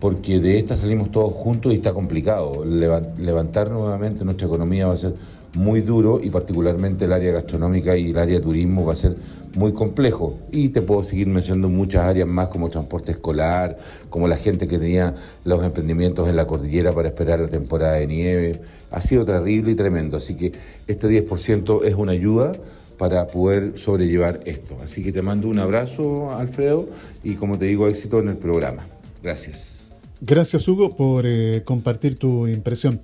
porque 0.00 0.40
de 0.40 0.58
esta 0.58 0.76
salimos 0.76 1.10
todos 1.10 1.32
juntos 1.34 1.72
y 1.72 1.76
está 1.76 1.92
complicado. 1.92 2.64
Levantar 2.64 3.70
nuevamente 3.70 4.24
nuestra 4.24 4.46
economía 4.46 4.86
va 4.86 4.94
a 4.94 4.96
ser 4.96 5.14
muy 5.54 5.82
duro 5.82 6.20
y 6.22 6.30
particularmente 6.30 7.04
el 7.04 7.12
área 7.12 7.32
gastronómica 7.32 7.96
y 7.96 8.10
el 8.10 8.18
área 8.18 8.40
turismo 8.40 8.86
va 8.86 8.94
a 8.94 8.96
ser 8.96 9.14
muy 9.54 9.72
complejo. 9.72 10.38
Y 10.52 10.70
te 10.70 10.82
puedo 10.82 11.02
seguir 11.02 11.26
mencionando 11.26 11.68
muchas 11.68 12.04
áreas 12.04 12.28
más 12.28 12.48
como 12.48 12.68
transporte 12.70 13.12
escolar, 13.12 13.78
como 14.08 14.28
la 14.28 14.36
gente 14.36 14.66
que 14.68 14.78
tenía 14.78 15.14
los 15.44 15.62
emprendimientos 15.64 16.28
en 16.28 16.36
la 16.36 16.46
cordillera 16.46 16.92
para 16.92 17.08
esperar 17.08 17.40
la 17.40 17.48
temporada 17.48 17.94
de 17.94 18.06
nieve. 18.06 18.60
Ha 18.90 19.00
sido 19.00 19.24
terrible 19.24 19.72
y 19.72 19.74
tremendo. 19.74 20.16
Así 20.16 20.34
que 20.34 20.52
este 20.86 21.08
10% 21.08 21.84
es 21.84 21.94
una 21.94 22.12
ayuda 22.12 22.52
para 22.98 23.26
poder 23.28 23.78
sobrellevar 23.78 24.40
esto. 24.44 24.76
Así 24.82 25.02
que 25.02 25.10
te 25.10 25.22
mando 25.22 25.48
un 25.48 25.58
abrazo, 25.58 26.36
Alfredo, 26.36 26.88
y 27.24 27.34
como 27.34 27.58
te 27.58 27.64
digo, 27.64 27.88
éxito 27.88 28.18
en 28.18 28.28
el 28.28 28.36
programa. 28.36 28.86
Gracias. 29.22 29.80
Gracias, 30.20 30.68
Hugo, 30.68 30.96
por 30.96 31.24
eh, 31.26 31.62
compartir 31.64 32.18
tu 32.18 32.46
impresión. 32.46 33.00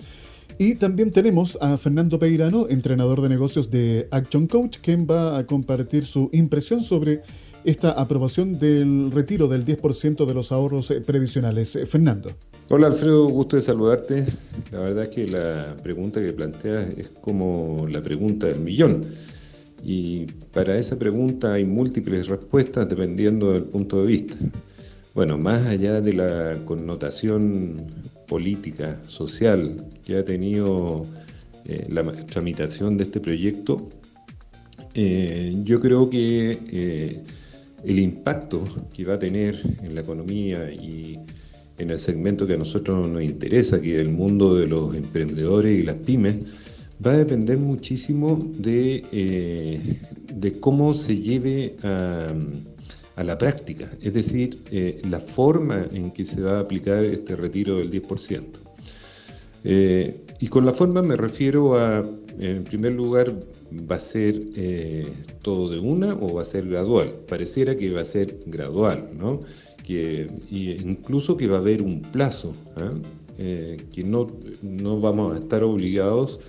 Y 0.59 0.77
también 0.77 1.11
tenemos 1.11 1.59
a 1.61 1.77
Fernando 1.77 2.19
Peirano, 2.19 2.66
entrenador 2.71 3.21
de 3.21 3.29
negocios 3.29 3.71
de 3.71 4.09
Action 4.11 4.47
Coach, 4.47 4.79
quien 4.81 5.07
va 5.07 5.37
a 5.37 5.45
compartir 5.45 6.07
su 6.07 6.31
impresión 6.33 6.83
sobre 6.83 7.21
esta 7.64 7.90
aprobación 7.90 8.59
del 8.59 9.11
retiro 9.11 9.49
del 9.49 9.66
10% 9.66 10.25
de 10.25 10.33
los 10.33 10.53
ahorros 10.53 10.90
eh, 10.90 11.03
previsionales. 11.03 11.77
Eh, 11.77 11.85
Fernando. 11.85 12.31
Hola 12.71 12.87
Alfredo, 12.87 13.29
gusto 13.29 13.57
de 13.57 13.62
saludarte. 13.62 14.25
La 14.73 14.81
verdad 14.81 15.05
es 15.05 15.11
que 15.11 15.27
la 15.27 15.77
pregunta 15.83 16.23
que 16.25 16.33
planteas 16.33 16.88
es 16.97 17.09
como 17.21 17.87
la 17.90 18.01
pregunta 18.01 18.47
del 18.47 18.61
millón. 18.61 19.03
Y 19.85 20.25
para 20.55 20.79
esa 20.79 20.99
pregunta 20.99 21.53
hay 21.53 21.66
múltiples 21.66 22.29
respuestas 22.29 22.88
dependiendo 22.88 23.53
del 23.53 23.64
punto 23.64 24.01
de 24.01 24.07
vista. 24.07 24.37
Bueno, 25.14 25.37
más 25.37 25.66
allá 25.66 26.01
de 26.01 26.14
la 26.14 26.57
connotación 26.64 27.88
política, 28.27 29.01
social 29.07 29.77
que 30.05 30.19
ha 30.19 30.25
tenido 30.25 31.07
eh, 31.65 31.87
la 31.91 32.03
tramitación 32.27 32.97
de 32.97 33.05
este 33.05 33.21
proyecto, 33.21 33.89
eh, 34.95 35.55
yo 35.65 35.81
creo 35.81 36.09
que 36.09 36.59
eh, 36.71 37.23
el 37.85 37.99
impacto 37.99 38.65
que 38.93 39.05
va 39.05 39.15
a 39.15 39.19
tener 39.19 39.61
en 39.83 39.95
la 39.95 40.01
economía 40.01 40.73
y 40.73 41.19
en 41.79 41.91
el 41.91 41.99
segmento 41.99 42.47
que 42.47 42.55
a 42.55 42.57
nosotros 42.59 43.09
nos 43.09 43.23
interesa, 43.23 43.81
que 43.81 43.97
es 43.97 44.07
el 44.07 44.12
mundo 44.12 44.55
de 44.55 44.67
los 44.67 44.95
emprendedores 44.95 45.79
y 45.79 45.83
las 45.83 45.97
pymes, 45.97 46.37
va 47.05 47.12
a 47.12 47.17
depender 47.19 47.59
muchísimo 47.59 48.39
de, 48.59 49.99
de 50.33 50.53
cómo 50.61 50.95
se 50.95 51.19
lleve 51.19 51.77
a 51.83 52.33
a 53.16 53.24
la 53.24 53.38
práctica, 53.38 53.88
es 54.02 54.12
decir, 54.12 54.59
eh, 54.70 55.00
la 55.09 55.20
forma 55.20 55.87
en 55.90 56.11
que 56.11 56.24
se 56.26 56.42
va 56.42 56.59
a 56.59 56.61
aplicar 56.61 57.02
este 57.02 57.35
retiro 57.35 57.79
del 57.79 57.90
10%. 57.90 58.44
Eh, 59.64 60.20
y 60.38 60.46
con 60.48 60.66
la 60.66 60.74
forma 60.74 61.02
me 61.02 61.16
refiero 61.16 61.79
a, 61.79 62.02
en 62.38 62.64
primer 62.64 62.92
lugar, 62.92 63.35
va 63.90 63.96
a 63.96 64.00
ser 64.00 64.38
eh, 64.55 65.07
todo 65.40 65.70
de 65.70 65.79
una 65.79 66.14
o 66.14 66.35
va 66.35 66.42
a 66.42 66.44
ser 66.44 66.68
gradual. 66.68 67.14
Pareciera 67.26 67.74
que 67.74 67.90
va 67.90 68.02
a 68.02 68.05
ser 68.05 68.38
gradual, 68.44 69.09
¿no? 69.18 69.40
Que, 69.83 70.29
incluso 70.50 71.38
que 71.38 71.46
va 71.46 71.57
a 71.57 71.61
haber 71.61 71.81
un 71.81 72.02
plazo, 72.02 72.52
¿ah? 72.76 72.90
que 73.38 74.02
no, 74.02 74.26
no 74.62 75.00
vamos 75.00 75.35
a 75.35 75.38
estar 75.38 75.62
obligados 75.62 76.40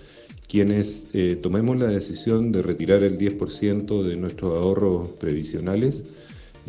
quienes 0.48 1.08
tomemos 1.42 1.78
la 1.78 1.88
decisión 1.88 2.52
de 2.52 2.64
retirar 2.64 3.04
el 3.04 3.18
10% 3.20 4.04
de 4.04 4.16
nuestros 4.16 4.58
ahorros 4.58 5.10
previsionales 5.20 6.06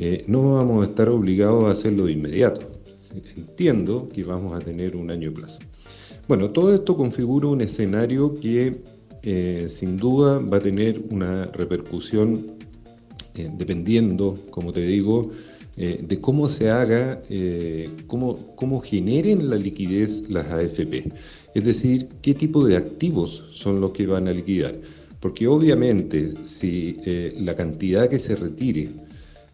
eh, 0.01 0.23
no 0.29 0.55
vamos 0.55 0.87
a 0.87 0.91
estar 0.91 1.09
obligados 1.09 1.65
a 1.65 1.71
hacerlo 1.71 2.07
de 2.07 2.13
inmediato. 2.13 2.71
Entiendo 3.37 4.09
que 4.09 4.23
vamos 4.23 4.55
a 4.55 4.61
tener 4.65 4.95
un 4.95 5.11
año 5.11 5.31
de 5.31 5.37
plazo. 5.37 5.59
Bueno, 6.29 6.51
todo 6.51 6.73
esto 6.73 6.97
configura 6.97 7.49
un 7.49 7.61
escenario 7.61 8.35
que 8.35 8.81
eh, 9.23 9.67
sin 9.69 9.97
duda 9.97 10.39
va 10.39 10.59
a 10.59 10.61
tener 10.61 11.03
una 11.11 11.47
repercusión 11.47 12.47
eh, 13.35 13.51
dependiendo, 13.59 14.39
como 14.51 14.73
te 14.73 14.83
digo, 14.83 15.33
de 15.77 16.21
cómo 16.21 16.49
se 16.49 16.71
haga, 16.71 17.21
cómo, 18.09 18.57
cómo 18.57 18.81
generen 18.81 19.49
la 19.49 19.55
liquidez 19.55 20.29
las 20.29 20.51
AFP. 20.51 21.05
Es 21.55 21.65
decir, 21.65 22.09
qué 22.21 22.35
tipo 22.35 22.67
de 22.67 22.77
activos 22.77 23.45
son 23.53 23.81
los 23.81 23.93
que 23.93 24.09
van 24.09 24.27
a 24.27 24.33
liquidar. 24.33 24.75
Porque 25.21 25.47
obviamente 25.47 26.33
si 26.47 26.97
la 27.39 27.55
cantidad 27.55 28.09
que 28.09 28.19
se 28.19 28.35
retire 28.35 28.89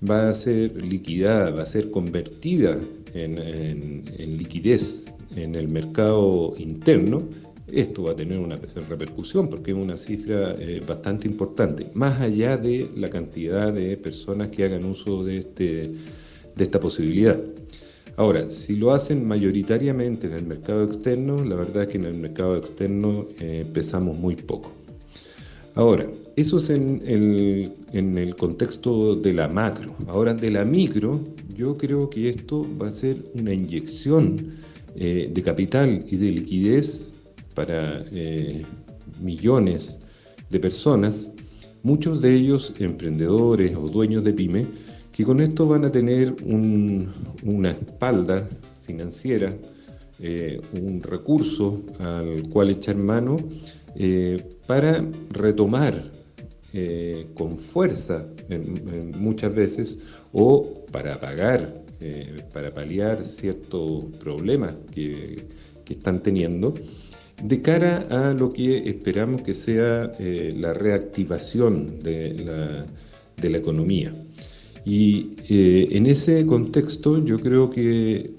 va 0.08 0.28
a 0.28 0.34
ser 0.34 0.82
liquidada, 0.82 1.50
va 1.50 1.62
a 1.62 1.66
ser 1.66 1.90
convertida 1.90 2.78
en, 3.14 4.04
liquidez 4.38 5.06
en 5.36 5.54
el 5.54 5.68
mercado 5.68 6.54
interno, 6.58 7.22
esto 7.66 8.04
va 8.04 8.12
a 8.12 8.16
tener 8.16 8.38
una 8.38 8.56
repercusión 8.56 9.48
porque 9.48 9.70
es 9.70 9.76
una 9.76 9.96
cifra 9.96 10.54
eh, 10.58 10.80
bastante 10.86 11.26
importante, 11.26 11.88
más 11.94 12.20
allá 12.20 12.56
de 12.56 12.88
la 12.96 13.08
cantidad 13.08 13.72
de 13.72 13.96
personas 13.96 14.48
que 14.48 14.64
hagan 14.64 14.84
uso 14.84 15.24
de, 15.24 15.38
este, 15.38 15.90
de 16.54 16.64
esta 16.64 16.78
posibilidad. 16.78 17.40
Ahora, 18.16 18.50
si 18.52 18.76
lo 18.76 18.92
hacen 18.92 19.26
mayoritariamente 19.26 20.28
en 20.28 20.34
el 20.34 20.46
mercado 20.46 20.84
externo, 20.84 21.44
la 21.44 21.56
verdad 21.56 21.82
es 21.84 21.88
que 21.88 21.98
en 21.98 22.04
el 22.04 22.14
mercado 22.14 22.56
externo 22.56 23.26
eh, 23.40 23.66
pesamos 23.72 24.16
muy 24.16 24.36
poco. 24.36 24.70
Ahora, 25.74 26.06
eso 26.36 26.58
es 26.58 26.70
en 26.70 27.00
el, 27.92 28.34
contexto 28.36 29.14
de 29.14 29.32
la 29.32 29.48
macro. 29.48 29.94
Ahora, 30.08 30.34
de 30.34 30.50
la 30.50 30.64
micro, 30.64 31.20
yo 31.56 31.76
creo 31.78 32.10
que 32.10 32.28
esto 32.28 32.66
va 32.80 32.88
a 32.88 32.90
ser 32.90 33.16
una 33.34 33.52
inyección 33.54 34.56
eh, 34.96 35.30
de 35.32 35.42
capital 35.42 36.04
y 36.08 36.16
de 36.16 36.32
liquidez 36.32 37.10
para 37.54 38.04
eh, 38.10 38.62
millones 39.22 39.98
de 40.50 40.58
personas, 40.58 41.30
muchos 41.84 42.20
de 42.20 42.34
ellos 42.34 42.74
emprendedores 42.78 43.76
o 43.76 43.88
dueños 43.88 44.24
de 44.24 44.32
pyme, 44.32 44.66
que 45.12 45.24
con 45.24 45.40
esto 45.40 45.68
van 45.68 45.84
a 45.84 45.92
tener 45.92 46.34
una 46.44 47.70
espalda 47.70 48.48
financiera, 48.84 49.54
eh, 50.18 50.60
un 50.82 51.00
recurso 51.00 51.80
al 52.00 52.42
cual 52.48 52.70
echar 52.70 52.96
mano 52.96 53.36
para 54.66 55.04
retomar 55.30 56.13
eh, 56.74 57.26
con 57.34 57.56
fuerza 57.56 58.26
muchas 59.16 59.54
veces 59.54 59.98
o 60.32 60.84
para 60.92 61.20
pagar, 61.20 61.82
eh, 62.00 62.36
para 62.52 62.72
paliar 62.72 63.24
ciertos 63.24 64.04
problemas 64.20 64.74
que, 64.92 65.46
están 65.88 66.22
teniendo, 66.22 66.74
de 67.42 67.60
cara 67.60 68.06
a 68.10 68.34
lo 68.34 68.50
que 68.50 68.88
esperamos 68.88 69.42
que 69.42 69.54
sea 69.54 70.10
la 70.18 70.72
reactivación 70.72 72.00
de 72.00 72.84
la, 73.40 73.58
economía. 73.58 74.12
Y 74.84 75.36
en 75.48 76.06
ese 76.06 76.46
contexto 76.46 77.22
yo 77.24 77.38
creo 77.38 77.70
que 77.70 78.34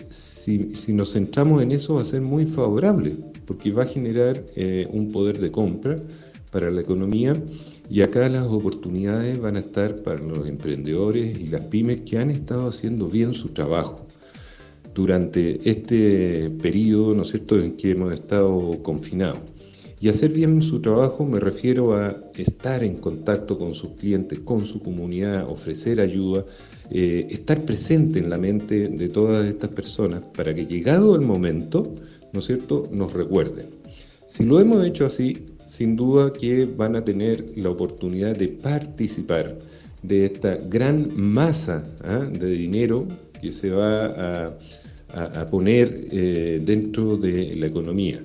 si, 0.46 0.94
nos 0.94 1.14
centramos 1.14 1.62
en 1.62 1.72
eso 1.72 1.96
va 1.96 2.02
a 2.02 2.06
ser 2.06 2.22
muy 2.22 2.46
favorable 2.46 3.16
porque 3.46 3.72
va 3.72 3.84
a 3.84 3.88
generar 3.88 4.44
eh, 4.56 4.88
un 4.92 5.12
poder 5.12 5.40
de 5.40 5.52
compra 5.52 5.98
para 6.52 6.72
la 6.72 6.82
economía 6.82 7.36
y 7.90 8.02
acá 8.02 8.28
las 8.30 8.48
oportunidades 8.48 9.40
van 9.40 9.58
a 9.58 9.60
estar 9.60 9.96
para 9.98 10.20
los 10.22 10.48
emprendedores 10.48 11.38
y 11.40 11.48
las 11.48 11.64
pymes 11.66 12.02
que 12.02 12.18
han 12.18 12.32
estado 12.32 12.68
haciendo 12.68 13.08
bien 13.08 13.34
su 13.34 13.50
trabajo 13.50 14.08
durante 14.94 15.70
este 15.70 16.50
periodo, 16.62 17.14
¿no 17.14 17.24
es 17.24 17.30
cierto?, 17.30 17.60
en 17.60 17.76
que 17.76 17.92
hemos 17.92 18.14
estado 18.14 18.82
confinados. 18.82 19.40
Y 20.00 20.10
hacer 20.10 20.32
bien 20.32 20.62
su 20.62 20.82
trabajo 20.82 21.26
me 21.26 21.40
refiero 21.40 21.96
a 21.96 22.16
estar 22.36 22.84
en 22.84 22.98
contacto 22.98 23.58
con 23.58 23.74
sus 23.76 23.92
clientes, 23.92 24.40
con 24.40 24.66
su 24.66 24.80
comunidad, 24.80 25.50
ofrecer 25.50 26.00
ayuda, 26.00 26.46
eh, 26.92 27.28
estar 27.30 27.62
presente 27.66 28.20
en 28.20 28.30
la 28.30 28.38
mente 28.38 28.88
de 28.88 29.10
todas 29.10 29.48
estas 29.48 29.72
personas 29.72 30.22
para 30.36 30.54
que 30.54 30.66
llegado 30.66 31.16
el 31.16 31.22
momento, 31.22 31.94
¿no 32.34 32.40
es 32.40 32.46
cierto?, 32.46 32.84
nos 32.92 33.14
recuerden. 33.14 33.68
Si 34.28 34.44
lo 34.44 34.60
hemos 34.60 34.86
hecho 34.86 35.06
así, 35.06 35.46
sin 35.76 35.98
duda 35.98 36.32
que 36.32 36.66
van 36.66 36.96
a 36.96 37.04
tener 37.04 37.52
la 37.58 37.70
oportunidad 37.70 38.38
de 38.38 38.48
participar 38.48 39.58
de 40.04 40.26
esta 40.26 40.56
gran 40.56 41.10
masa 41.18 41.84
¿ah? 42.02 42.26
de 42.32 42.50
dinero 42.52 43.06
que 43.42 43.52
se 43.52 43.72
va 43.72 44.46
a, 45.12 45.46
poner 45.50 46.08
eh, 46.12 46.62
dentro 46.64 47.18
de 47.18 47.56
la 47.56 47.68
economía. 47.68 48.22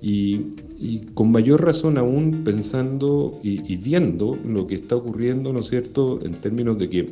Y, 0.00 0.56
con 1.14 1.32
mayor 1.32 1.64
razón 1.64 1.98
aún 1.98 2.42
pensando 2.44 3.40
y, 3.42 3.76
viendo 3.76 4.38
lo 4.44 4.66
que 4.68 4.76
está 4.76 4.94
ocurriendo, 4.94 5.52
¿no 5.52 5.60
es 5.60 5.68
cierto?, 5.68 6.20
en 6.24 6.32
términos 6.34 6.78
de 6.78 6.88
que 6.88 7.06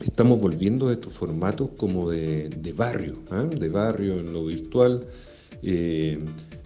estamos 0.00 0.40
volviendo 0.40 0.88
a 0.88 0.92
estos 0.92 1.12
formatos 1.12 1.70
como 1.76 2.10
de, 2.10 2.74
barrio, 2.74 3.14
¿ah? 3.30 3.44
de 3.44 3.68
barrio 3.68 4.20
en 4.20 4.32
lo 4.32 4.46
virtual. 4.46 5.00
Eh, 5.62 6.18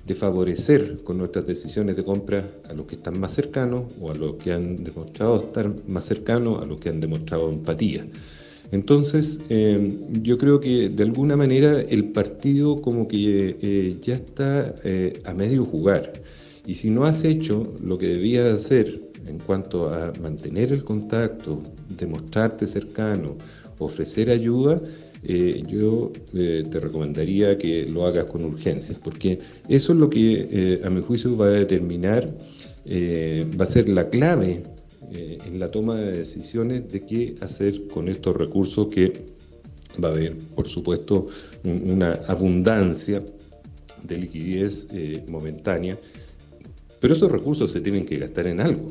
de 0.07 0.15
favorecer 0.15 1.03
con 1.03 1.19
nuestras 1.19 1.47
decisiones 1.47 1.97
de 1.97 2.05
compra 2.05 2.45
a 2.69 2.73
los 2.75 2.87
que 2.87 2.95
están 2.95 3.19
más 3.19 3.35
cercanos 3.35 3.85
o 4.01 4.13
a 4.13 4.15
los 4.15 4.35
que 4.37 4.53
han 4.53 4.85
demostrado 4.85 5.37
estar 5.37 5.73
más 5.89 6.05
cercanos, 6.05 6.63
a 6.63 6.67
los 6.67 6.79
que 6.79 6.91
han 6.91 7.01
demostrado 7.01 7.51
empatía. 7.51 8.07
Entonces, 8.71 9.41
eh, 9.49 9.99
yo 10.23 10.39
creo 10.39 10.61
que 10.61 10.89
de 10.89 11.03
alguna 11.03 11.37
manera 11.37 11.81
el 11.81 12.07
partido 12.11 12.81
como 12.81 13.07
que 13.09 13.57
eh, 13.61 13.97
ya 14.01 14.15
está 14.15 14.75
eh, 14.85 15.21
a 15.25 15.35
medio 15.35 15.65
jugar. 15.65 16.13
Y 16.67 16.75
si 16.75 16.91
no 16.91 17.05
has 17.05 17.25
hecho 17.25 17.75
lo 17.83 17.99
que 17.99 18.09
debías 18.09 18.53
hacer 18.53 19.01
en 19.27 19.39
cuanto 19.39 19.89
a 19.89 20.13
mantener 20.21 20.73
el 20.73 20.85
contacto, 20.85 21.63
demostrarte 21.89 22.67
cercano, 22.67 23.37
ofrecer 23.79 24.31
ayuda, 24.31 24.81
eh, 25.29 25.63
yo 25.67 26.13
eh, 26.35 26.63
te 26.71 26.79
recomendaría 26.79 27.59
que 27.59 27.85
lo 27.85 28.07
hagas 28.07 28.27
con 28.27 28.45
urgencia, 28.45 28.97
porque 29.03 29.41
eso 29.69 29.93
es 29.93 29.99
lo 29.99 30.09
que 30.09 30.49
eh, 30.51 30.81
a 30.85 30.91
mi 30.91 31.03
juicio 31.03 31.37
va 31.37 31.47
a 31.47 31.51
determinar, 31.51 32.33
va 32.89 33.65
a 33.65 33.67
ser 33.67 33.89
la 33.89 34.09
clave 34.09 34.63
en 35.11 35.59
la 35.59 35.73
toma 35.73 35.97
de 35.97 36.19
decisiones 36.19 36.89
de 36.93 37.01
qué 37.01 37.35
hacer 37.41 37.89
con 37.89 38.09
estos 38.09 38.37
recursos 38.37 38.87
que 38.87 39.13
va 40.03 40.11
a 40.11 40.13
haber, 40.13 40.37
por 40.55 40.69
supuesto, 40.69 41.27
una 41.65 42.13
abundancia 42.29 43.25
de 44.05 44.19
liquidez 44.19 44.87
momentánea, 45.27 45.99
pero 47.01 47.15
esos 47.15 47.33
recursos 47.33 47.73
se 47.73 47.81
tienen 47.81 48.07
que 48.07 48.19
gastar 48.19 48.47
en 48.47 48.61
algo. 48.61 48.89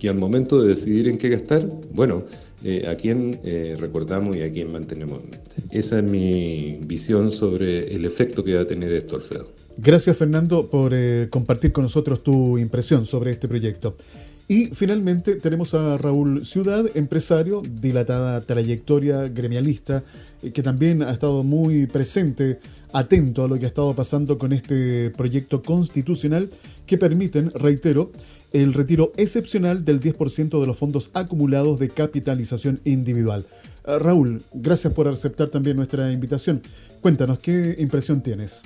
Y 0.00 0.08
al 0.08 0.16
momento 0.16 0.62
de 0.62 0.68
decidir 0.68 1.08
en 1.08 1.18
qué 1.18 1.28
gastar, 1.28 1.66
bueno, 1.92 2.24
eh, 2.66 2.88
a 2.88 2.94
quién 2.94 3.40
eh, 3.44 3.76
recordamos 3.78 4.34
y 4.36 4.42
a 4.42 4.50
quién 4.50 4.72
mantenemos 4.72 5.22
en 5.22 5.30
mente. 5.30 5.50
Esa 5.70 5.98
es 5.98 6.04
mi 6.04 6.78
visión 6.86 7.30
sobre 7.30 7.94
el 7.94 8.06
efecto 8.06 8.42
que 8.42 8.54
va 8.54 8.62
a 8.62 8.66
tener 8.66 8.90
esto, 8.90 9.16
Alfredo. 9.16 9.52
Gracias, 9.76 10.16
Fernando, 10.16 10.70
por 10.70 10.92
eh, 10.94 11.28
compartir 11.28 11.72
con 11.72 11.84
nosotros 11.84 12.22
tu 12.22 12.56
impresión 12.56 13.04
sobre 13.04 13.32
este 13.32 13.48
proyecto. 13.48 13.96
Y 14.48 14.66
finalmente 14.66 15.36
tenemos 15.36 15.74
a 15.74 15.98
Raúl 15.98 16.46
Ciudad, 16.46 16.84
empresario, 16.94 17.60
dilatada 17.62 18.40
trayectoria 18.40 19.28
gremialista, 19.28 20.02
que 20.52 20.62
también 20.62 21.02
ha 21.02 21.12
estado 21.12 21.42
muy 21.42 21.86
presente, 21.86 22.60
atento 22.94 23.44
a 23.44 23.48
lo 23.48 23.58
que 23.58 23.64
ha 23.64 23.68
estado 23.68 23.94
pasando 23.94 24.38
con 24.38 24.54
este 24.54 25.10
proyecto 25.10 25.62
constitucional 25.62 26.48
que 26.86 26.96
permiten, 26.96 27.50
reitero, 27.52 28.10
el 28.54 28.72
retiro 28.72 29.12
excepcional 29.16 29.84
del 29.84 30.00
10% 30.00 30.60
de 30.60 30.66
los 30.66 30.76
fondos 30.78 31.10
acumulados 31.12 31.80
de 31.80 31.88
capitalización 31.90 32.80
individual. 32.84 33.44
Eh, 33.84 33.98
Raúl, 33.98 34.42
gracias 34.54 34.92
por 34.92 35.08
aceptar 35.08 35.48
también 35.48 35.76
nuestra 35.76 36.12
invitación. 36.12 36.62
Cuéntanos, 37.02 37.40
¿qué 37.40 37.74
impresión 37.78 38.22
tienes? 38.22 38.62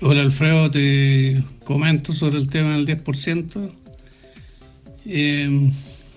Hola 0.00 0.22
Alfredo, 0.22 0.70
te 0.70 1.42
comento 1.64 2.12
sobre 2.12 2.38
el 2.38 2.48
tema 2.48 2.76
del 2.76 2.86
10%. 2.86 3.72
Eh, 5.06 5.70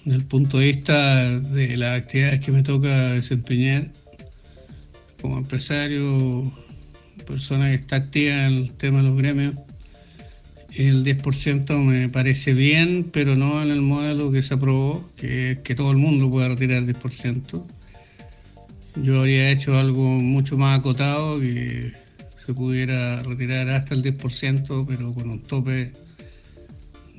desde 0.06 0.18
el 0.18 0.26
punto 0.26 0.60
de 0.60 0.66
vista 0.68 1.40
de 1.40 1.78
las 1.78 2.00
actividades 2.00 2.42
que 2.42 2.52
me 2.52 2.62
toca 2.62 3.14
desempeñar 3.14 3.90
como 5.20 5.40
empresario, 5.40 6.54
persona 7.26 7.70
que 7.70 7.76
está 7.76 7.96
activa 7.98 8.48
en 8.48 8.54
el 8.54 8.72
tema 8.74 9.00
de 9.00 9.10
los 9.10 9.18
gremios, 9.18 9.56
el 10.88 11.04
10% 11.04 11.78
me 11.84 12.08
parece 12.08 12.54
bien, 12.54 13.10
pero 13.12 13.36
no 13.36 13.62
en 13.62 13.70
el 13.70 13.82
modelo 13.82 14.32
que 14.32 14.42
se 14.42 14.54
aprobó, 14.54 15.10
que 15.18 15.60
que 15.64 15.76
todo 15.76 15.92
el 15.92 15.98
mundo 15.98 16.30
pueda 16.30 16.48
retirar 16.48 16.84
el 16.84 16.96
10%. 16.96 17.66
Yo 19.04 19.20
habría 19.20 19.52
hecho 19.52 19.78
algo 19.78 20.04
mucho 20.04 20.58
más 20.58 20.80
acotado, 20.80 21.40
que 21.40 21.94
se 22.46 22.54
pudiera 22.54 23.22
retirar 23.24 23.70
hasta 23.70 23.94
el 23.94 24.04
10%, 24.04 24.86
pero 24.88 25.14
con 25.14 25.30
un 25.30 25.42
tope 25.42 25.92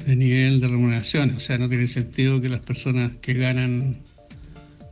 de 0.06 0.16
nivel 0.16 0.60
de 0.60 0.68
remuneración. 0.68 1.36
O 1.36 1.40
sea, 1.40 1.58
no 1.58 1.68
tiene 1.68 1.86
sentido 1.86 2.40
que 2.40 2.48
las 2.48 2.60
personas 2.60 3.16
que 3.18 3.34
ganan 3.34 3.98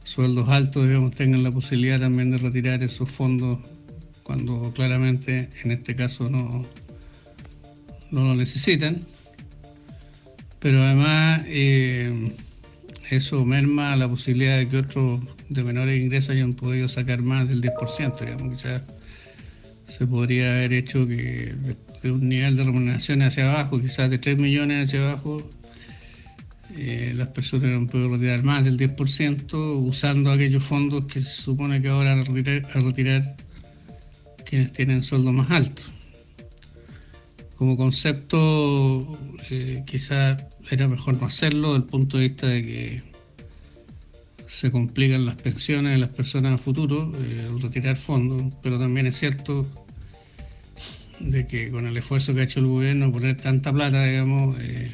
sueldos 0.04 0.48
altos, 0.48 0.86
tengan 1.16 1.42
la 1.42 1.50
posibilidad 1.50 2.00
también 2.00 2.30
de 2.30 2.38
retirar 2.38 2.82
esos 2.82 3.10
fondos 3.10 3.60
cuando 4.22 4.72
claramente 4.74 5.48
en 5.64 5.72
este 5.72 5.96
caso 5.96 6.28
no, 6.28 6.66
no 8.10 8.24
lo 8.24 8.34
necesitan, 8.34 9.00
pero 10.60 10.82
además 10.82 11.42
eh, 11.46 12.32
eso 13.10 13.44
merma 13.44 13.96
la 13.96 14.08
posibilidad 14.08 14.58
de 14.58 14.68
que 14.68 14.78
otros 14.78 15.20
de 15.48 15.64
menores 15.64 16.02
ingresos 16.02 16.30
hayan 16.30 16.54
podido 16.54 16.88
sacar 16.88 17.22
más 17.22 17.48
del 17.48 17.62
10%, 17.62 18.20
digamos, 18.20 18.56
quizás 18.56 18.82
se 19.88 20.06
podría 20.06 20.52
haber 20.52 20.72
hecho 20.74 21.06
que 21.06 21.54
de 22.02 22.12
un 22.12 22.28
nivel 22.28 22.56
de 22.56 22.64
remuneración 22.64 23.22
hacia 23.22 23.50
abajo, 23.50 23.80
quizás 23.80 24.10
de 24.10 24.18
3 24.18 24.38
millones 24.38 24.86
hacia 24.86 25.02
abajo, 25.02 25.48
eh, 26.76 27.12
las 27.16 27.28
personas 27.28 27.70
han 27.70 27.86
podido 27.86 28.10
retirar 28.10 28.42
más 28.42 28.64
del 28.64 28.76
10% 28.76 29.78
usando 29.80 30.30
aquellos 30.30 30.62
fondos 30.62 31.06
que 31.06 31.20
se 31.20 31.42
supone 31.42 31.80
que 31.80 31.88
ahora 31.88 32.12
a 32.12 32.24
retirar, 32.24 32.70
a 32.74 32.80
retirar 32.80 33.36
quienes 34.44 34.72
tienen 34.72 35.02
sueldos 35.02 35.32
más 35.32 35.50
altos 35.50 35.97
como 37.58 37.76
concepto 37.76 39.18
eh, 39.50 39.82
quizás 39.84 40.44
era 40.70 40.86
mejor 40.86 41.20
no 41.20 41.26
hacerlo 41.26 41.72
desde 41.72 41.84
el 41.84 41.90
punto 41.90 42.18
de 42.18 42.28
vista 42.28 42.46
de 42.46 42.62
que 42.62 43.02
se 44.46 44.70
complican 44.70 45.26
las 45.26 45.34
pensiones 45.34 45.92
de 45.92 45.98
las 45.98 46.10
personas 46.10 46.54
a 46.54 46.58
futuro 46.58 47.12
eh, 47.20 47.50
retirar 47.60 47.96
fondos, 47.96 48.54
pero 48.62 48.78
también 48.78 49.08
es 49.08 49.18
cierto 49.18 49.66
de 51.18 51.48
que 51.48 51.70
con 51.70 51.86
el 51.86 51.96
esfuerzo 51.96 52.32
que 52.32 52.42
ha 52.42 52.44
hecho 52.44 52.60
el 52.60 52.66
gobierno 52.66 53.10
poner 53.10 53.36
tanta 53.36 53.72
plata, 53.72 54.04
digamos, 54.04 54.56
eh, 54.60 54.92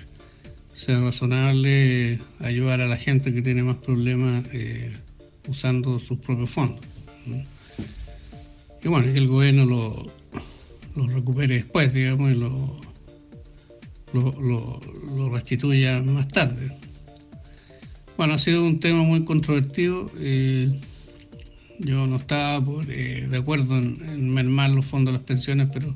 sea 0.75 1.01
razonable 1.01 2.19
ayudar 2.41 2.81
a 2.81 2.87
la 2.87 2.97
gente 2.97 3.35
que 3.35 3.43
tiene 3.43 3.63
más 3.63 3.77
problemas 3.77 4.45
usando 5.47 5.99
sus 5.99 6.19
propios 6.19 6.51
fondos. 6.51 6.81
Y 8.83 8.89
bueno, 8.89 9.11
el 9.11 9.29
gobierno 9.29 9.67
lo, 9.67 10.11
lo 10.95 11.07
recupere 11.07 11.55
después, 11.57 11.93
digamos, 11.93 12.33
y 12.33 12.35
lo, 12.35 12.81
lo, 14.13 15.29
restituya 15.31 16.01
más 16.01 16.29
tarde. 16.29 16.71
Bueno, 18.17 18.35
ha 18.35 18.39
sido 18.39 18.65
un 18.65 18.79
tema 18.79 19.03
muy 19.03 19.25
controvertido. 19.25 20.11
Eh, 20.19 20.71
yo 21.81 22.07
no 22.07 22.17
estaba 22.17 22.65
eh, 22.89 23.27
de 23.29 23.37
acuerdo 23.37 23.77
en, 23.77 24.33
mermar 24.33 24.71
los 24.71 24.87
fondos 24.87 25.13
de 25.13 25.19
las 25.19 25.27
pensiones, 25.27 25.69
pero, 25.73 25.93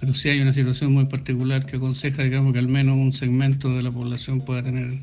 pero 0.00 0.14
sí 0.14 0.28
hay 0.28 0.40
una 0.40 0.52
situación 0.52 0.92
muy 0.92 1.06
particular 1.06 1.64
que 1.64 1.76
aconseja, 1.76 2.24
digamos, 2.24 2.52
que 2.52 2.58
al 2.58 2.68
menos 2.68 2.96
un 2.96 3.12
segmento 3.12 3.72
de 3.74 3.82
la 3.82 3.90
población 3.90 4.40
pueda 4.40 4.62
tener 4.62 5.00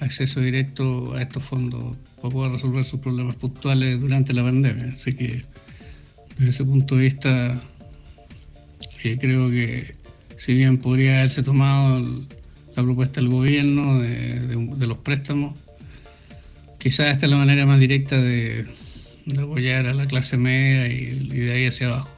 acceso 0.00 0.40
directo 0.40 1.14
a 1.14 1.22
estos 1.22 1.44
fondos 1.44 1.96
para 2.16 2.30
poder 2.30 2.52
resolver 2.52 2.84
sus 2.84 2.98
problemas 2.98 3.36
puntuales 3.36 4.00
durante 4.00 4.32
la 4.32 4.42
pandemia. 4.42 4.94
Así 4.94 5.14
que 5.14 5.44
desde 6.38 6.50
ese 6.50 6.64
punto 6.64 6.96
de 6.96 7.02
vista 7.02 7.62
que 9.02 9.18
creo 9.18 9.50
que 9.50 9.96
si 10.38 10.54
bien 10.54 10.78
podría 10.78 11.18
haberse 11.18 11.42
tomado 11.42 12.00
la 12.76 12.82
propuesta 12.84 13.20
del 13.20 13.30
gobierno 13.30 14.00
de, 14.00 14.86
los 14.86 14.98
préstamos, 14.98 15.58
quizás 16.78 17.12
esta 17.12 17.26
es 17.26 17.32
la 17.32 17.36
manera 17.36 17.66
más 17.66 17.80
directa 17.80 18.20
de, 18.20 18.66
apoyar 19.36 19.86
a 19.86 19.94
la 19.94 20.06
clase 20.06 20.36
media 20.36 20.86
y, 20.86 21.28
de 21.28 21.52
ahí 21.52 21.66
hacia 21.66 21.88
abajo. 21.88 22.10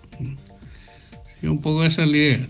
Y 1.43 1.47
un 1.47 1.61
poco 1.61 1.85
esa 1.85 2.05
es 2.05 2.11
la 2.11 2.17
idea. 2.17 2.49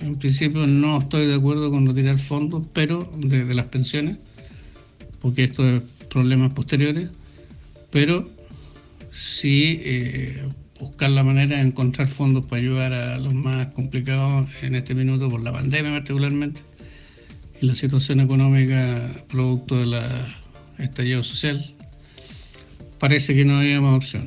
En 0.00 0.16
principio 0.16 0.66
no 0.66 0.98
estoy 0.98 1.26
de 1.26 1.34
acuerdo 1.34 1.70
con 1.70 1.86
retirar 1.86 2.18
fondos, 2.18 2.66
pero 2.74 3.10
de, 3.16 3.54
las 3.54 3.66
pensiones, 3.66 4.18
porque 5.22 5.44
esto 5.44 5.66
es 5.66 5.82
problemas 6.10 6.52
posteriores, 6.52 7.08
pero 7.90 8.28
sí 9.12 9.80
eh, 9.82 10.42
buscar 10.82 11.10
la 11.10 11.22
manera 11.22 11.56
de 11.56 11.62
encontrar 11.62 12.08
fondos 12.08 12.44
para 12.46 12.60
ayudar 12.60 12.92
a 12.92 13.18
los 13.18 13.32
más 13.32 13.68
complicados 13.68 14.48
en 14.62 14.74
este 14.74 14.94
minuto 14.94 15.30
por 15.30 15.40
la 15.40 15.52
pandemia 15.52 15.92
particularmente 15.92 16.60
y 17.60 17.66
la 17.66 17.76
situación 17.76 18.18
económica 18.18 19.08
producto 19.28 19.78
del 19.78 19.94
estallido 20.78 21.22
social. 21.22 21.72
Parece 22.98 23.34
que 23.34 23.44
no 23.44 23.58
había 23.58 23.80
más 23.80 23.96
opción. 23.96 24.26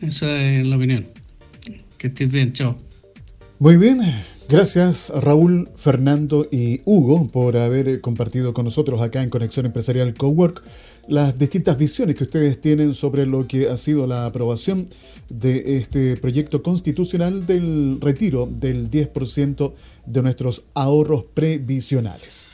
Esa 0.00 0.42
es 0.42 0.66
la 0.66 0.76
opinión. 0.76 1.06
Que 1.98 2.06
estés 2.06 2.30
bien, 2.30 2.54
chao. 2.54 2.78
Muy 3.58 3.76
bien, 3.76 4.00
gracias 4.48 5.12
Raúl, 5.14 5.68
Fernando 5.76 6.48
y 6.50 6.80
Hugo 6.86 7.28
por 7.28 7.58
haber 7.58 8.00
compartido 8.00 8.54
con 8.54 8.64
nosotros 8.64 9.02
acá 9.02 9.22
en 9.22 9.28
Conexión 9.28 9.66
Empresarial 9.66 10.14
Cowork 10.14 10.62
las 11.08 11.38
distintas 11.38 11.78
visiones 11.78 12.16
que 12.16 12.24
ustedes 12.24 12.60
tienen 12.60 12.92
sobre 12.92 13.26
lo 13.26 13.46
que 13.46 13.68
ha 13.68 13.76
sido 13.78 14.06
la 14.06 14.26
aprobación 14.26 14.88
de 15.30 15.78
este 15.78 16.16
proyecto 16.18 16.62
constitucional 16.62 17.46
del 17.46 17.98
retiro 18.00 18.46
del 18.50 18.90
10% 18.90 19.72
de 20.04 20.22
nuestros 20.22 20.64
ahorros 20.74 21.24
previsionales. 21.34 22.48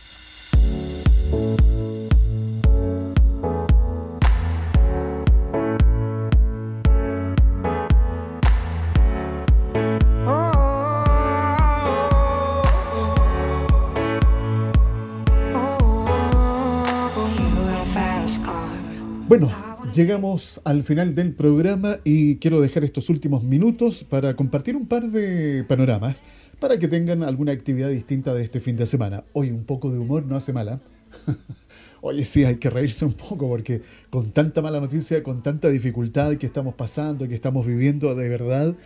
Bueno, 19.37 19.51
llegamos 19.93 20.61
al 20.63 20.85
final 20.85 21.17
del 21.17 21.33
programa 21.33 21.99
y 22.05 22.37
quiero 22.37 22.61
dejar 22.61 22.85
estos 22.85 23.09
últimos 23.09 23.43
minutos 23.43 24.05
para 24.05 24.37
compartir 24.37 24.77
un 24.77 24.87
par 24.87 25.11
de 25.11 25.65
panoramas 25.65 26.23
para 26.61 26.79
que 26.79 26.87
tengan 26.87 27.25
alguna 27.25 27.51
actividad 27.51 27.89
distinta 27.89 28.33
de 28.33 28.45
este 28.45 28.61
fin 28.61 28.77
de 28.77 28.87
semana. 28.87 29.25
Hoy 29.33 29.51
un 29.51 29.65
poco 29.65 29.91
de 29.91 29.99
humor 29.99 30.25
no 30.25 30.37
hace 30.37 30.53
mala. 30.53 30.81
Oye, 32.01 32.25
sí, 32.25 32.45
hay 32.45 32.59
que 32.59 32.71
reírse 32.71 33.05
un 33.05 33.15
poco 33.15 33.49
porque 33.49 33.83
con 34.09 34.31
tanta 34.31 34.63
mala 34.63 34.81
noticia, 34.81 35.21
con 35.25 35.43
tanta 35.43 35.69
dificultad 35.69 36.37
que 36.37 36.47
estamos 36.47 36.77
pasando, 36.77 37.27
que 37.27 37.35
estamos 37.35 37.67
viviendo, 37.67 38.15
de 38.15 38.29
verdad 38.29 38.77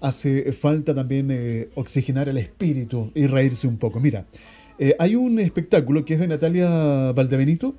hace 0.00 0.54
falta 0.54 0.94
también 0.94 1.28
eh, 1.30 1.68
oxigenar 1.74 2.30
el 2.30 2.38
espíritu 2.38 3.12
y 3.14 3.26
reírse 3.26 3.68
un 3.68 3.76
poco. 3.76 4.00
Mira, 4.00 4.24
eh, 4.78 4.96
hay 4.98 5.16
un 5.16 5.38
espectáculo 5.38 6.06
que 6.06 6.14
es 6.14 6.20
de 6.20 6.28
Natalia 6.28 7.12
Valdebenito 7.12 7.74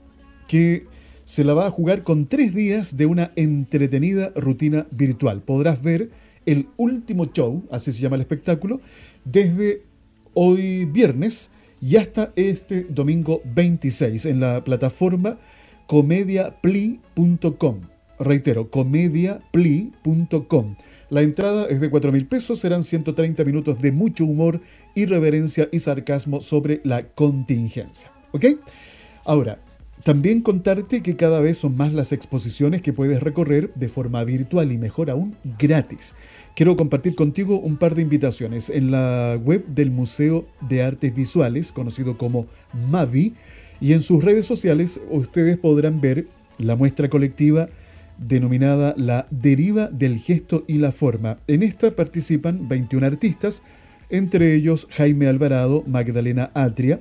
que 0.48 0.99
se 1.30 1.44
la 1.44 1.54
va 1.54 1.68
a 1.68 1.72
jugar 1.72 2.02
con 2.02 2.26
tres 2.26 2.56
días 2.56 2.98
de 2.98 3.06
una 3.06 3.32
entretenida 3.36 4.32
rutina 4.36 4.88
virtual. 4.90 5.44
Podrás 5.44 5.84
ver 5.84 6.10
el 6.48 6.70
último 6.76 7.26
show, 7.26 7.68
así 7.70 7.92
se 7.92 8.00
llama 8.00 8.16
el 8.16 8.24
espectáculo, 8.24 8.82
desde 9.26 9.84
hoy 10.34 10.86
viernes 10.86 11.52
y 11.84 11.98
hasta 11.98 12.34
este 12.36 12.88
domingo 12.90 13.44
26 13.46 14.26
en 14.26 14.40
la 14.40 14.64
plataforma 14.64 15.38
comediapli.com. 15.86 17.82
Reitero, 18.20 18.72
comediapli.com. 18.72 20.76
La 21.12 21.22
entrada 21.22 21.68
es 21.68 21.80
de 21.80 21.92
4 21.92 22.12
mil 22.12 22.26
pesos, 22.26 22.58
serán 22.58 22.84
130 22.84 23.44
minutos 23.44 23.80
de 23.80 23.92
mucho 23.92 24.26
humor, 24.26 24.62
irreverencia 24.96 25.70
y 25.72 25.78
sarcasmo 25.78 26.42
sobre 26.42 26.82
la 26.84 27.04
contingencia. 27.10 28.12
¿Ok? 28.32 28.46
Ahora, 29.26 29.60
también 30.04 30.42
contarte 30.42 31.02
que 31.02 31.16
cada 31.16 31.42
vez 31.42 31.58
son 31.58 31.76
más 31.76 31.94
las 31.94 32.12
exposiciones 32.12 32.82
que 32.82 32.94
puedes 32.94 33.22
recorrer 33.22 33.74
de 33.76 33.90
forma 33.90 34.24
virtual 34.24 34.72
y 34.72 34.78
mejor 34.78 35.10
aún 35.10 35.36
gratis. 35.58 36.16
Quiero 36.56 36.78
compartir 36.78 37.16
contigo 37.16 37.60
un 37.60 37.78
par 37.78 37.96
de 37.96 38.02
invitaciones. 38.02 38.70
En 38.70 38.92
la 38.92 39.40
web 39.42 39.66
del 39.68 39.92
Museo 39.92 40.46
de 40.68 40.84
Artes 40.84 41.14
Visuales, 41.14 41.72
conocido 41.72 42.18
como 42.18 42.48
MAVI, 42.90 43.34
y 43.82 43.94
en 43.94 44.02
sus 44.02 44.24
redes 44.24 44.46
sociales 44.46 45.00
ustedes 45.10 45.58
podrán 45.58 46.02
ver 46.02 46.26
la 46.58 46.76
muestra 46.76 47.10
colectiva 47.10 47.70
denominada 48.18 48.94
La 48.98 49.28
Deriva 49.32 49.88
del 49.88 50.20
Gesto 50.20 50.66
y 50.68 50.78
la 50.78 50.92
Forma. 50.92 51.38
En 51.48 51.64
esta 51.64 51.92
participan 51.92 52.68
21 52.68 53.06
artistas, 53.06 53.62
entre 54.10 54.54
ellos 54.56 54.88
Jaime 54.92 55.28
Alvarado, 55.28 55.84
Magdalena 55.88 56.52
Atria, 56.54 57.00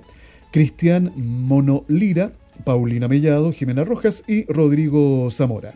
Cristian 0.52 1.12
Monolira, 1.16 2.32
Paulina 2.64 3.08
Mellado, 3.08 3.52
Jimena 3.52 3.84
Rojas 3.84 4.24
y 4.26 4.44
Rodrigo 4.52 5.30
Zamora. 5.30 5.74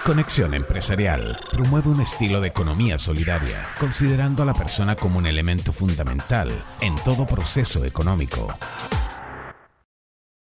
Conexión 0.04 0.52
Empresarial 0.52 1.40
promueve 1.50 1.88
un 1.88 2.00
estilo 2.02 2.42
de 2.42 2.48
economía 2.48 2.98
solidaria, 2.98 3.64
considerando 3.80 4.42
a 4.42 4.46
la 4.46 4.52
persona 4.52 4.96
como 4.96 5.18
un 5.18 5.26
elemento 5.26 5.72
fundamental 5.72 6.50
en 6.82 6.94
todo 6.96 7.26
proceso 7.26 7.86
económico. 7.86 8.46